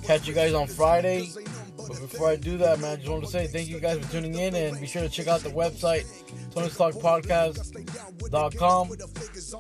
Catch 0.03 0.27
you 0.27 0.33
guys 0.33 0.55
on 0.55 0.67
Friday. 0.67 1.29
But 1.77 2.01
before 2.01 2.31
I 2.31 2.37
do 2.37 2.57
that, 2.59 2.79
man, 2.81 2.93
I 2.93 2.97
just 2.97 3.09
want 3.09 3.25
to 3.25 3.31
say 3.31 3.47
thank 3.47 3.69
you 3.69 3.79
guys 3.81 3.99
for 3.99 4.11
tuning 4.11 4.35
in 4.35 4.55
and 4.55 4.81
be 4.81 4.87
sure 4.87 5.03
to 5.03 5.11
check 5.11 5.27
out 5.27 5.41
the 5.41 5.51
website, 5.51 6.07
TonyStalkPodcast.com. 6.55 8.91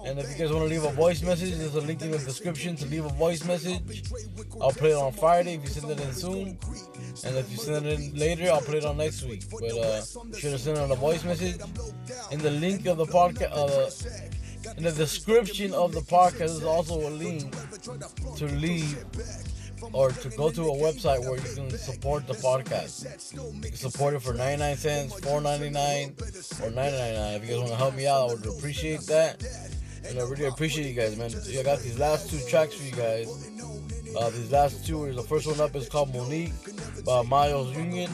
And 0.06 0.18
if 0.18 0.30
you 0.30 0.36
guys 0.38 0.50
want 0.50 0.64
to 0.64 0.70
leave 0.70 0.84
a 0.84 0.92
voice 0.92 1.22
message, 1.22 1.54
there's 1.54 1.74
a 1.74 1.82
link 1.82 2.00
in 2.00 2.10
the 2.10 2.16
description 2.18 2.76
to 2.76 2.86
leave 2.86 3.04
a 3.04 3.10
voice 3.10 3.44
message. 3.44 4.04
I'll 4.62 4.72
play 4.72 4.92
it 4.92 4.96
on 4.96 5.12
Friday 5.12 5.56
if 5.56 5.62
you 5.62 5.68
send 5.68 5.90
it 5.90 6.00
in 6.00 6.14
soon. 6.14 6.56
And 7.22 7.36
if 7.36 7.50
you 7.50 7.56
send 7.58 7.86
it 7.86 8.00
in 8.00 8.14
later, 8.14 8.50
I'll 8.50 8.60
put 8.60 8.74
it 8.74 8.84
on 8.84 8.96
next 8.96 9.22
week. 9.22 9.44
But 9.50 9.62
uh, 9.62 10.02
be 10.30 10.40
sure 10.40 10.50
to 10.50 10.58
send 10.58 10.78
out 10.78 10.90
a 10.90 10.96
voice 10.96 11.24
message. 11.24 11.60
In 12.32 12.40
the 12.40 12.50
link 12.50 12.86
of 12.86 12.96
the 12.96 13.06
podcast, 13.06 13.52
uh, 13.52 14.72
in 14.76 14.82
the 14.82 14.92
description 14.92 15.72
of 15.72 15.92
the 15.92 16.00
podcast 16.00 16.56
is 16.56 16.64
also 16.64 17.08
a 17.08 17.10
link 17.10 17.54
to 18.36 18.46
leave 18.46 19.04
or 19.92 20.10
to 20.10 20.28
go 20.30 20.50
to 20.50 20.62
a 20.62 20.76
website 20.76 21.20
where 21.20 21.36
you 21.36 21.54
can 21.54 21.70
support 21.78 22.26
the 22.26 22.34
podcast. 22.34 23.04
You 23.34 23.60
can 23.60 23.76
support 23.76 24.14
it 24.14 24.22
for 24.22 24.34
99 24.34 24.76
cents, 24.76 25.20
4.99, 25.20 26.62
or 26.62 26.70
9.99. 26.70 27.36
If 27.36 27.42
you 27.42 27.48
guys 27.48 27.58
want 27.58 27.70
to 27.70 27.76
help 27.76 27.94
me 27.94 28.06
out, 28.06 28.30
I 28.30 28.34
would 28.34 28.46
appreciate 28.46 29.00
that. 29.02 29.44
And 30.06 30.18
I 30.18 30.22
really 30.22 30.46
appreciate 30.46 30.86
you 30.86 30.94
guys, 30.94 31.16
man. 31.16 31.30
I 31.58 31.62
got 31.62 31.80
these 31.80 31.98
last 31.98 32.30
two 32.30 32.40
tracks 32.48 32.74
for 32.74 32.84
you 32.84 32.92
guys. 32.92 33.28
Uh, 34.16 34.30
these 34.30 34.52
last 34.52 34.86
two, 34.86 35.12
the 35.12 35.22
first 35.22 35.46
one 35.46 35.60
up 35.60 35.74
is 35.74 35.88
called 35.88 36.14
Monique 36.14 36.52
by 37.04 37.22
Myles 37.22 37.74
Unión. 37.74 38.10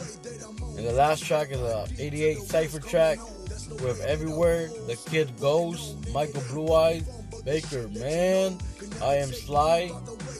And 0.77 0.87
the 0.87 0.93
last 0.93 1.23
track 1.23 1.51
is 1.51 1.59
a 1.59 1.87
88 1.99 2.37
Cypher 2.39 2.79
track 2.79 3.19
with 3.81 4.01
Everywhere, 4.01 4.67
The 4.87 4.97
Kid 5.09 5.31
Ghost, 5.39 5.95
Michael 6.13 6.41
Blueyez, 6.41 7.05
Baker 7.45 7.87
Man, 7.89 8.57
IamSly, 8.99 9.91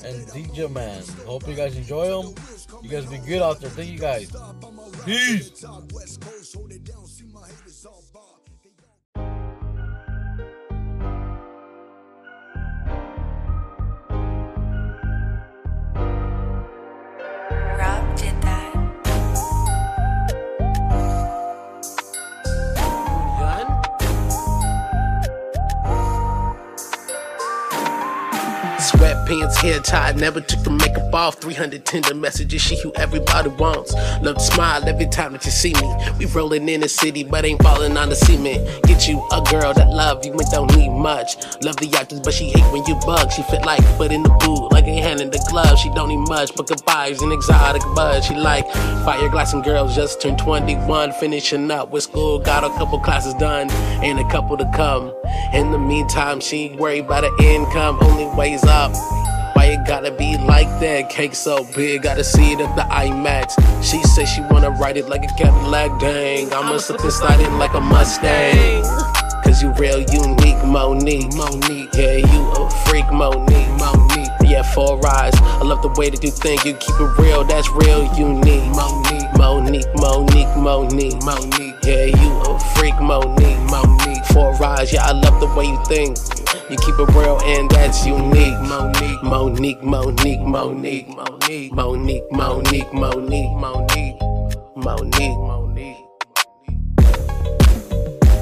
and 0.03 0.31
Deja 0.33 0.67
Mann. 0.67 1.03
Hope 1.25 1.47
you 1.47 1.55
guys 1.55 1.75
enjoy 1.75 2.07
them. 2.23 2.33
You 2.81 2.89
guys 2.89 3.05
be 3.05 3.17
good 3.19 3.41
out 3.41 3.59
there. 3.59 3.69
Thank 3.69 3.91
you 3.91 3.99
guys. 3.99 4.31
Peace. 5.05 5.63
Hair 29.61 29.79
tied, 29.79 30.17
never 30.17 30.41
took 30.41 30.63
the 30.63 30.71
makeup 30.71 31.13
off. 31.13 31.35
300 31.35 31.85
tender 31.85 32.15
messages, 32.15 32.61
she 32.61 32.79
who 32.81 32.91
everybody 32.95 33.49
wants. 33.49 33.93
Love 34.21 34.35
to 34.35 34.43
smile 34.43 34.87
every 34.87 35.07
time 35.07 35.33
that 35.33 35.45
you 35.45 35.51
see 35.51 35.73
me. 35.73 35.95
We 36.17 36.25
rolling 36.25 36.67
in 36.67 36.81
the 36.81 36.89
city, 36.89 37.23
but 37.23 37.45
ain't 37.45 37.61
falling 37.61 37.95
on 37.97 38.09
the 38.09 38.15
cement. 38.15 38.83
Get 38.83 39.07
you 39.07 39.25
a 39.31 39.41
girl 39.49 39.73
that 39.73 39.89
love 39.89 40.25
you 40.25 40.31
and 40.31 40.51
don't 40.51 40.75
need 40.75 40.89
much. 40.89 41.35
Love 41.63 41.77
the 41.77 41.95
actors, 41.97 42.19
but 42.19 42.33
she 42.33 42.49
hate 42.49 42.71
when 42.73 42.83
you 42.85 42.95
bug. 43.05 43.31
She 43.31 43.43
fit 43.43 43.65
like 43.65 43.83
foot 43.97 44.11
in 44.11 44.23
the 44.23 44.29
boot, 44.29 44.71
like 44.71 44.85
a 44.85 44.95
hand 44.95 45.21
in 45.21 45.29
the 45.29 45.45
glove. 45.49 45.77
She 45.77 45.89
don't 45.93 46.09
need 46.09 46.27
much, 46.27 46.55
but 46.55 46.67
goodbyes 46.67 47.21
an 47.21 47.31
exotic 47.31 47.83
buzz. 47.95 48.25
She 48.25 48.35
like 48.35 48.69
fire 49.05 49.29
glass 49.29 49.53
and 49.53 49.63
girls 49.63 49.95
just 49.95 50.21
turned 50.21 50.39
21, 50.39 51.13
finishing 51.13 51.69
up 51.69 51.91
with 51.91 52.03
school. 52.03 52.39
Got 52.39 52.63
a 52.63 52.69
couple 52.69 52.99
classes 52.99 53.35
done 53.35 53.69
and 54.01 54.19
a 54.19 54.27
couple 54.29 54.57
to 54.57 54.69
come. 54.75 55.13
In 55.53 55.71
the 55.71 55.79
meantime, 55.79 56.39
she 56.39 56.75
worried 56.79 57.05
about 57.05 57.21
the 57.21 57.43
income, 57.43 57.99
only 58.01 58.25
ways 58.35 58.63
up. 58.63 59.20
It 59.81 59.87
gotta 59.87 60.11
be 60.11 60.37
like 60.37 60.69
that? 60.79 61.09
Cake 61.09 61.33
so 61.33 61.63
big, 61.63 62.03
gotta 62.03 62.23
see 62.23 62.51
it 62.51 62.59
at 62.59 62.75
the 62.75 62.83
IMAX. 62.83 63.57
She 63.83 63.97
said 64.03 64.25
she 64.25 64.41
wanna 64.41 64.69
ride 64.69 64.95
it 64.95 65.09
like 65.09 65.23
a 65.23 65.33
Cadillac, 65.33 65.99
dang. 65.99 66.53
I'ma 66.53 66.77
slip 66.77 67.01
and 67.01 67.11
slide 67.11 67.39
in 67.39 67.57
like 67.57 67.73
a 67.73 67.81
Mustang. 67.81 68.83
Cause 69.43 69.63
you 69.63 69.71
real 69.81 69.99
unique, 69.99 70.63
Monique. 70.63 71.33
Monique, 71.33 71.89
yeah, 71.95 72.17
you 72.17 72.51
a 72.51 72.69
freak, 72.85 73.11
Monique. 73.11 73.73
Monique, 73.79 74.29
yeah, 74.43 74.61
four 74.61 75.01
eyes. 75.03 75.33
I 75.41 75.63
love 75.63 75.81
the 75.81 75.89
way 75.97 76.11
that 76.11 76.23
you 76.23 76.29
think, 76.29 76.63
you 76.63 76.75
keep 76.75 76.99
it 76.99 77.17
real, 77.17 77.43
that's 77.43 77.67
real 77.71 78.03
unique. 78.13 78.69
Monique, 78.77 79.33
Monique, 79.35 79.89
Monique, 79.95 80.55
Monique, 80.57 81.23
Monique, 81.23 81.75
yeah, 81.81 82.05
you 82.05 82.29
a 82.45 82.59
freak, 82.75 82.93
Monique. 83.01 83.57
Monique, 83.71 84.23
four 84.25 84.53
eyes, 84.63 84.93
yeah, 84.93 85.05
I 85.07 85.13
love 85.13 85.39
the 85.39 85.47
way 85.55 85.65
you 85.65 85.83
think. 85.85 86.17
You 86.71 86.77
keep 86.77 86.97
it 86.97 87.13
real 87.13 87.37
and 87.43 87.69
that's 87.69 88.05
unique. 88.05 88.57
Monique, 88.61 89.21
Monique, 89.21 89.83
Monique, 89.83 90.39
Monique, 90.39 91.05
Monique, 91.09 91.73
Monique, 91.73 92.31
Monique, 92.31 92.93
Monique, 92.93 93.53
Monique, 93.53 94.15
Monique, 94.77 95.37
Monique. 95.37 95.97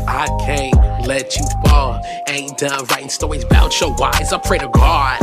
I 0.07 0.27
can't 0.45 1.07
let 1.07 1.35
you 1.37 1.45
fall. 1.65 1.99
Ain't 2.27 2.55
done 2.59 2.85
writing 2.91 3.09
stories 3.09 3.43
about 3.45 3.81
your 3.81 3.95
wise. 3.95 4.31
I 4.31 4.37
pray 4.37 4.59
to 4.59 4.69
God. 4.75 5.17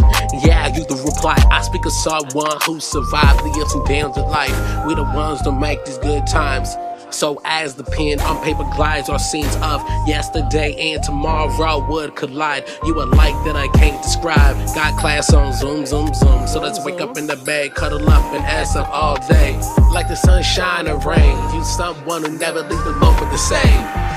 Yeah, 0.45 0.75
you 0.75 0.85
the 0.87 0.97
reply. 1.07 1.37
I 1.49 1.63
speak 1.63 1.87
of 1.87 1.93
someone 1.93 2.59
who 2.67 2.81
survived 2.81 3.39
the 3.39 3.61
ups 3.63 3.73
and 3.73 3.87
downs 3.87 4.19
of 4.19 4.29
life. 4.31 4.85
We 4.85 4.97
the 4.97 5.05
ones 5.05 5.43
that 5.43 5.53
make 5.53 5.85
these 5.85 5.99
good 5.99 6.27
times. 6.27 6.75
So 7.11 7.41
as 7.45 7.75
the 7.75 7.85
pen 7.85 8.21
on 8.21 8.43
paper 8.43 8.65
glides 8.75 9.09
are 9.09 9.19
scenes 9.19 9.55
of 9.57 9.81
yesterday 10.07 10.93
and 10.93 11.03
tomorrow 11.03 11.87
would 11.89 12.15
collide. 12.17 12.65
You 12.85 13.01
a 13.01 13.05
light 13.05 13.41
that 13.45 13.57
I 13.57 13.69
can't 13.79 14.03
describe. 14.03 14.57
Got 14.75 14.99
class 14.99 15.33
on 15.33 15.53
Zoom, 15.53 15.87
Zoom, 15.87 16.13
Zoom. 16.13 16.47
So 16.47 16.61
let's 16.61 16.85
wake 16.85 17.01
up 17.01 17.17
in 17.17 17.27
the 17.27 17.37
bed, 17.37 17.75
cuddle 17.75 18.09
up 18.09 18.25
and 18.35 18.45
ass 18.45 18.77
up 18.77 18.89
all 18.91 19.17
day. 19.29 19.59
Like 19.93 20.09
the 20.09 20.17
sunshine 20.17 20.89
or 20.89 20.99
rain. 20.99 21.37
You 21.55 21.65
someone 21.65 22.23
who 22.25 22.39
never 22.39 22.63
leave 22.63 22.85
the 22.85 22.93
moment 22.93 23.31
the 23.31 23.39
same. 23.39 24.17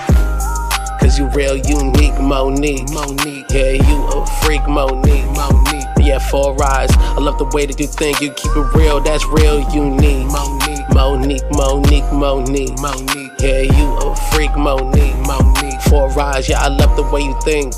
Cause 0.99 1.17
you 1.17 1.28
real 1.30 1.56
unique, 1.56 2.19
Monique. 2.19 2.89
Monique, 2.91 3.45
yeah, 3.49 3.71
you 3.71 4.08
a 4.08 4.25
freak, 4.43 4.67
Monique. 4.67 5.25
Monique, 5.32 5.88
yeah, 5.97 6.19
four 6.19 6.62
eyes. 6.62 6.89
I 6.91 7.19
love 7.19 7.38
the 7.38 7.45
way 7.45 7.65
that 7.65 7.80
you 7.80 7.88
think, 7.88 8.19
you 8.19 8.32
keep 8.34 8.52
it 8.52 8.75
real, 8.75 8.99
that's 8.99 9.25
real 9.28 9.62
unique. 9.71 10.28
Monique, 10.28 10.68
Monique, 10.93 11.43
Monique, 11.52 12.12
Monique, 12.12 12.78
Monique, 12.80 13.32
yeah, 13.39 13.62
you 13.62 13.97
a 13.97 14.15
freak, 14.32 14.56
Monique. 14.56 15.15
Monique, 15.28 15.82
four 15.89 16.08
eyes, 16.19 16.49
yeah, 16.49 16.62
I 16.62 16.67
love 16.67 16.95
the 16.95 17.04
way 17.04 17.21
you 17.21 17.39
think. 17.41 17.73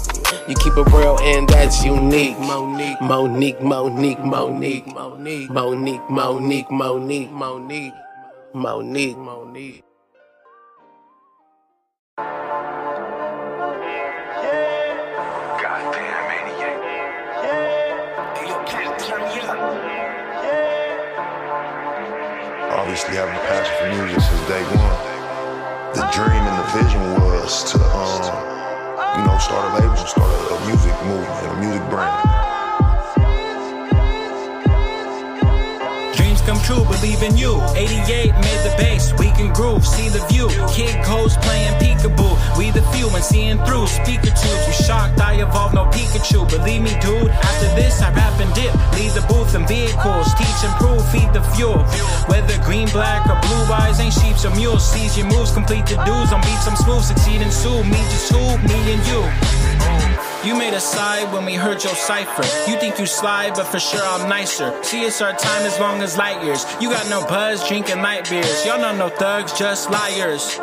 You 0.47 0.55
keep 0.55 0.73
it 0.75 0.91
real 0.91 1.19
and 1.21 1.47
that's 1.47 1.83
unique. 1.83 2.37
Monique, 2.39 3.01
Monique, 3.01 3.61
Monique, 3.61 4.19
Monique, 4.19 4.87
Monique, 4.87 5.49
Monique, 5.49 6.09
Monique, 6.09 6.69
Monique, 6.71 7.31
Monique, 7.31 7.93
Monique, 8.53 9.17
Monique. 9.17 9.90
Obviously 22.81 23.13
having 23.13 23.35
a 23.35 23.45
passion 23.45 23.73
for 23.77 23.87
music 23.93 24.19
since 24.19 24.41
day 24.49 24.63
one. 24.73 24.97
The 25.93 26.01
dream 26.17 26.41
and 26.41 26.57
the 26.57 26.81
vision 26.81 27.01
was 27.21 27.63
to, 27.71 27.77
um, 27.77 29.19
you 29.19 29.23
know, 29.23 29.37
start 29.37 29.69
a 29.69 29.85
label, 29.85 29.95
start 29.97 30.25
a, 30.25 30.55
a 30.55 30.65
music 30.65 30.95
movement, 31.05 31.45
a 31.45 31.59
music 31.61 31.89
brand. 31.91 32.40
True, 36.63 36.85
believe 36.85 37.21
in 37.23 37.35
you. 37.37 37.61
88 37.75 38.33
made 38.33 38.61
the 38.63 38.73
bass, 38.77 39.13
we 39.17 39.31
can 39.31 39.51
groove, 39.53 39.85
see 39.85 40.09
the 40.09 40.23
view. 40.29 40.47
Kid 40.69 40.93
Ghost 41.05 41.39
playing 41.41 41.73
peekaboo, 41.81 42.57
we 42.57 42.71
the 42.71 42.81
few 42.93 43.09
and 43.09 43.23
seeing 43.23 43.57
through. 43.65 43.87
Speaker 43.87 44.29
tubes, 44.29 44.67
you 44.67 44.73
shocked, 44.73 45.19
I 45.19 45.41
evolved 45.41 45.75
no 45.75 45.85
Pikachu. 45.85 46.49
Believe 46.49 46.81
me, 46.81 46.93
dude, 47.01 47.29
after 47.29 47.67
this 47.75 48.01
I 48.01 48.13
rap 48.13 48.39
and 48.39 48.53
dip. 48.53 48.73
Leave 48.93 49.13
the 49.13 49.25
booth 49.27 49.55
and 49.55 49.67
vehicles, 49.67 50.33
teach 50.35 50.61
and 50.63 50.73
prove, 50.79 51.03
feed 51.11 51.33
the 51.33 51.41
fuel. 51.55 51.79
Whether 52.29 52.57
green, 52.63 52.87
black, 52.89 53.25
or 53.27 53.39
blue 53.41 53.73
eyes, 53.73 53.99
ain't 53.99 54.13
sheeps 54.13 54.45
or 54.45 54.55
mules. 54.55 54.85
Seize 54.85 55.17
your 55.17 55.27
moves, 55.27 55.51
complete 55.51 55.85
the 55.85 55.97
dues, 56.05 56.31
on 56.31 56.41
beats 56.41 56.67
I'm 56.67 56.75
smooth, 56.75 57.03
succeed 57.03 57.41
and 57.41 57.51
sue. 57.51 57.83
Me 57.83 57.99
just 58.13 58.31
who, 58.31 58.39
me 58.67 58.93
and 58.93 59.01
you. 59.07 60.30
You 60.43 60.55
made 60.55 60.73
a 60.73 60.79
side 60.79 61.31
when 61.31 61.45
we 61.45 61.53
heard 61.53 61.83
your 61.83 61.93
cipher. 61.93 62.41
You 62.67 62.79
think 62.79 62.97
you 62.97 63.05
slide, 63.05 63.53
but 63.53 63.65
for 63.65 63.79
sure 63.79 64.01
I'm 64.01 64.27
nicer. 64.27 64.73
See, 64.83 65.03
it's 65.03 65.21
our 65.21 65.33
time 65.33 65.61
as 65.67 65.79
long 65.79 66.01
as 66.01 66.17
light 66.17 66.43
years. 66.43 66.65
You 66.81 66.89
got 66.89 67.07
no 67.11 67.21
buzz, 67.27 67.67
drinking 67.67 68.01
light 68.01 68.27
beers. 68.27 68.65
Y'all 68.65 68.79
not 68.79 68.97
no 68.97 69.09
thugs, 69.09 69.53
just 69.53 69.91
liars. 69.91 70.57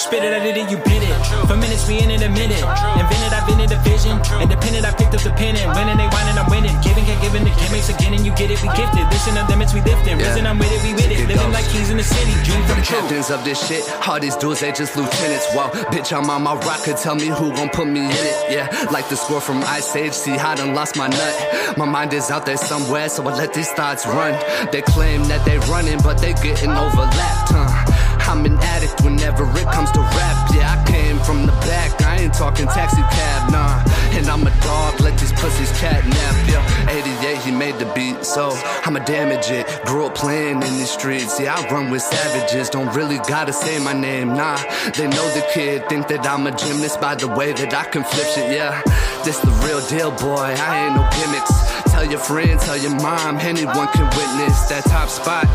Spit 0.00 0.24
it, 0.24 0.32
I 0.32 0.40
did 0.40 0.56
it, 0.56 0.70
you 0.72 0.78
bit 0.80 1.04
it. 1.04 1.12
For 1.44 1.60
minutes, 1.60 1.84
we 1.84 2.00
in 2.00 2.08
it 2.08 2.24
a 2.24 2.30
minute. 2.32 2.64
Invented, 2.96 3.36
I've 3.36 3.44
been 3.44 3.60
in 3.60 3.68
a 3.68 3.76
vision. 3.84 4.16
Independent, 4.40 4.88
I 4.88 4.96
picked 4.96 5.12
up 5.12 5.20
the 5.20 5.28
pen 5.36 5.60
and 5.60 5.68
winning, 5.76 6.00
they 6.00 6.08
whining, 6.08 6.40
I'm 6.40 6.48
winning. 6.48 6.72
Giving, 6.80 7.04
can't 7.04 7.20
giving 7.20 7.44
the 7.44 7.52
gimmicks 7.60 7.92
again, 7.92 8.16
and 8.16 8.24
you 8.24 8.32
get 8.32 8.48
it, 8.48 8.64
we 8.64 8.72
gifted. 8.72 9.04
Listen 9.12 9.36
to 9.36 9.44
limits, 9.52 9.76
we 9.76 9.84
lifting. 9.84 10.16
Risen, 10.16 10.48
I'm 10.48 10.56
with 10.56 10.72
it, 10.72 10.80
we 10.88 10.96
with 10.96 11.12
it. 11.12 11.28
Living 11.28 11.52
like 11.52 11.68
keys 11.68 11.92
in 11.92 11.98
the 12.00 12.02
city, 12.02 12.32
dream 12.48 12.64
For 12.64 12.72
come 12.72 12.80
the 12.80 12.86
true. 12.88 12.96
captains 12.96 13.28
of 13.28 13.44
this 13.44 13.60
shit, 13.60 13.84
all 14.08 14.18
these 14.18 14.36
dudes, 14.40 14.60
they 14.64 14.72
just 14.72 14.96
lieutenants. 14.96 15.44
Wow, 15.52 15.68
bitch, 15.92 16.16
I'm 16.16 16.30
on 16.32 16.48
my 16.48 16.56
rocker, 16.56 16.96
tell 16.96 17.14
me 17.14 17.28
who 17.28 17.52
gon' 17.52 17.68
put 17.68 17.84
me 17.86 18.00
in 18.00 18.16
it. 18.24 18.36
Yeah, 18.48 18.72
like 18.88 19.04
the 19.12 19.20
score 19.20 19.42
from 19.44 19.60
Ice 19.68 19.94
Age, 19.94 20.14
see, 20.16 20.32
I 20.32 20.54
done 20.54 20.72
lost 20.72 20.96
my 20.96 21.08
nut. 21.08 21.76
My 21.76 21.84
mind 21.84 22.14
is 22.14 22.30
out 22.30 22.46
there 22.46 22.56
somewhere, 22.56 23.10
so 23.10 23.20
I 23.28 23.36
let 23.36 23.52
these 23.52 23.68
thoughts 23.76 24.06
run. 24.06 24.32
They 24.72 24.80
claim 24.80 25.28
that 25.28 25.44
they 25.44 25.58
running, 25.68 26.00
but 26.00 26.16
they 26.24 26.32
getting 26.40 26.72
overlapped, 26.72 27.52
huh? 27.52 27.99
I'm 28.30 28.46
an 28.46 28.56
addict 28.62 29.02
whenever 29.02 29.42
it 29.58 29.66
comes 29.74 29.90
to 29.90 29.98
rap. 29.98 30.54
Yeah, 30.54 30.78
I 30.78 30.84
came 30.88 31.18
from 31.18 31.46
the 31.46 31.52
back. 31.66 32.00
I 32.02 32.18
ain't 32.20 32.32
talking 32.32 32.64
taxi 32.66 33.02
cab, 33.02 33.50
nah. 33.50 33.82
And 34.16 34.28
I'm 34.28 34.46
a 34.46 34.50
dog, 34.62 35.00
let 35.00 35.18
these 35.18 35.32
pussies 35.32 35.72
catnap. 35.80 36.34
Yeah, 36.48 36.90
88, 37.24 37.38
he 37.38 37.50
made 37.50 37.74
the 37.80 37.86
beat, 37.92 38.24
so 38.24 38.50
I'ma 38.84 39.00
damage 39.00 39.50
it. 39.50 39.66
Grew 39.84 40.06
up 40.06 40.14
playing 40.14 40.62
in 40.62 40.72
these 40.78 40.90
streets. 40.90 41.40
Yeah, 41.40 41.56
I 41.58 41.74
run 41.74 41.90
with 41.90 42.02
savages. 42.02 42.70
Don't 42.70 42.94
really 42.94 43.18
gotta 43.26 43.52
say 43.52 43.82
my 43.82 43.94
name, 43.94 44.28
nah. 44.28 44.58
They 44.96 45.08
know 45.08 45.26
the 45.34 45.44
kid, 45.52 45.88
think 45.88 46.06
that 46.06 46.24
I'm 46.24 46.46
a 46.46 46.52
gymnast 46.56 47.00
by 47.00 47.16
the 47.16 47.26
way 47.26 47.52
that 47.52 47.74
I 47.74 47.82
can 47.90 48.04
flip 48.04 48.26
shit. 48.28 48.52
Yeah, 48.52 48.80
this 49.24 49.40
the 49.40 49.50
real 49.66 49.84
deal, 49.88 50.12
boy. 50.12 50.54
I 50.56 50.86
ain't 50.86 50.94
no 50.94 51.02
gimmicks. 51.18 51.70
Tell 51.90 52.04
your 52.08 52.20
friends, 52.20 52.64
tell 52.64 52.76
your 52.76 52.94
mom, 52.94 53.38
anyone 53.38 53.88
can 53.88 54.06
witness 54.06 54.70
that 54.70 54.84
top 54.86 55.08
spot. 55.08 55.48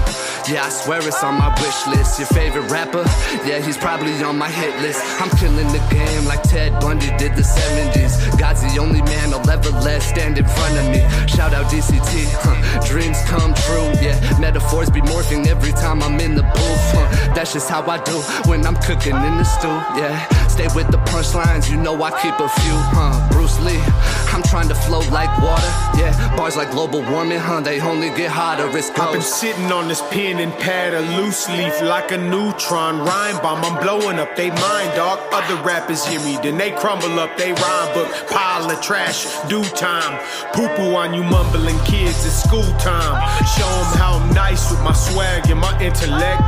Yeah, 0.47 0.65
I 0.65 0.69
swear 0.69 0.99
it's 0.99 1.23
on 1.23 1.39
my 1.39 1.49
wish 1.60 1.88
list. 1.88 2.19
Your 2.19 2.27
favorite 2.27 2.69
rapper? 2.69 3.03
Yeah, 3.49 3.65
he's 3.65 3.77
probably 3.77 4.13
on 4.21 4.38
my 4.38 4.49
hit 4.49 4.79
list. 4.79 5.01
I'm 5.19 5.29
killing 5.38 5.67
the 5.69 5.81
game 5.89 6.25
like 6.25 6.43
Ted 6.43 6.79
Bundy 6.79 7.08
did 7.17 7.34
the 7.34 7.41
70s. 7.41 8.38
God's 8.38 8.62
the 8.62 8.79
only 8.79 9.01
man 9.01 9.34
I'll 9.34 9.49
ever 9.49 9.71
let 9.81 10.03
stand 10.03 10.38
in 10.38 10.45
front 10.45 10.77
of 10.77 10.86
me. 10.93 11.01
Shout 11.27 11.55
out 11.55 11.65
DCT, 11.71 12.29
huh. 12.45 12.86
dreams 12.86 13.17
come 13.25 13.55
true. 13.65 13.89
Yeah, 14.05 14.21
metaphors 14.39 14.91
be 14.91 15.01
morphing 15.01 15.47
every 15.47 15.71
time 15.71 16.03
I'm 16.03 16.19
in 16.19 16.36
the 16.36 16.43
booth. 16.43 16.86
Huh. 16.93 17.34
That's 17.34 17.53
just 17.53 17.67
how 17.67 17.81
I 17.89 17.97
do 18.03 18.21
when 18.45 18.67
I'm 18.67 18.75
cooking 18.75 19.15
in 19.15 19.38
the 19.38 19.43
stew. 19.43 19.67
Yeah, 19.97 20.27
stay 20.47 20.67
with 20.75 20.91
the 20.91 20.99
punchlines, 21.10 21.71
you 21.71 21.77
know 21.77 21.95
I 22.03 22.12
keep 22.21 22.38
a 22.39 22.49
few. 22.62 22.77
Huh, 22.93 23.29
Bruce 23.31 23.60
Lee, 23.62 23.81
I'm 24.29 24.43
trying 24.43 24.67
to 24.67 24.75
flow 24.75 25.01
like 25.10 25.34
water. 25.41 25.73
Yeah, 25.97 26.13
bars 26.38 26.55
like 26.55 26.69
global 26.69 27.01
warming, 27.01 27.39
huh? 27.39 27.62
They 27.62 27.81
only 27.81 28.10
get 28.10 28.29
hotter. 28.29 28.69
It's 28.77 28.91
I've 28.91 29.12
been 29.12 29.21
sitting 29.23 29.71
on 29.71 29.88
this 29.88 30.01
pen 30.12 30.35
and 30.39 30.54
pad, 30.54 30.93
a 30.93 31.02
loose 31.17 31.48
leaf 31.50 31.82
like 31.82 32.12
a 32.12 32.17
neutron 32.17 33.00
rhyme 33.00 33.38
bomb. 33.41 33.63
I'm 33.63 33.82
blowing 33.82 34.19
up 34.19 34.36
they 34.36 34.50
mind, 34.50 34.95
dog. 34.95 35.19
Other 35.32 35.62
rappers 35.63 36.06
hear 36.06 36.19
me, 36.21 36.38
then 36.43 36.58
they 36.58 36.71
crumble 36.71 37.19
up 37.19 37.38
they 37.38 37.52
rhyme 37.54 37.93
book. 37.93 38.10
Pile 38.30 38.69
of 38.69 38.82
trash, 38.82 39.26
due 39.48 39.63
time. 39.76 40.19
Poo 40.54 40.67
poo 40.76 40.95
on 40.95 41.13
you 41.13 41.24
mumbling 41.24 41.80
kids, 41.86 42.26
it's 42.26 42.43
school 42.43 42.69
time. 42.80 43.15
Show 43.56 43.67
'em 43.67 43.98
how 44.00 44.13
I'm 44.19 44.34
nice 44.34 44.69
with 44.71 44.82
my 44.82 44.93
swag 44.93 45.50
and 45.50 45.60
my 45.60 45.74
intellect. 45.82 46.41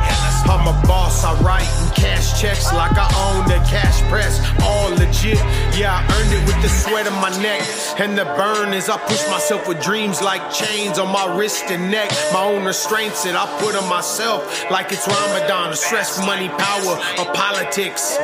I'm 0.48 0.66
a 0.66 0.86
boss, 0.86 1.24
I 1.24 1.34
write 1.42 1.68
and 1.82 1.94
cash 1.94 2.40
checks 2.40 2.72
like 2.72 2.96
I 2.96 3.08
own 3.26 3.48
the 3.48 3.58
cash 3.68 4.00
press. 4.08 4.40
All 4.62 4.90
legit, 4.90 5.38
yeah, 5.76 5.98
I 5.98 6.00
earned 6.14 6.32
it 6.32 6.46
with 6.46 6.60
the 6.62 6.68
sweat 6.68 7.06
of 7.06 7.14
my 7.14 7.30
neck. 7.42 7.62
And 7.98 8.16
the 8.16 8.24
burn 8.24 8.72
is 8.72 8.88
I 8.88 8.96
push 8.96 9.22
myself 9.28 9.68
with 9.68 9.82
dreams 9.82 10.22
like 10.22 10.42
chains 10.52 10.98
on 10.98 11.12
my 11.12 11.36
wrist 11.36 11.64
and 11.68 11.90
neck. 11.90 12.10
My 12.32 12.44
own 12.44 12.64
restraints 12.64 13.24
that 13.24 13.36
I 13.36 13.46
put 13.60 13.74
myself 13.86 14.42
like 14.70 14.90
it's 14.92 15.06
Ramadan. 15.06 15.74
Stress, 15.74 16.18
money, 16.24 16.48
power, 16.48 16.94
or 17.18 17.26
politics. 17.34 18.16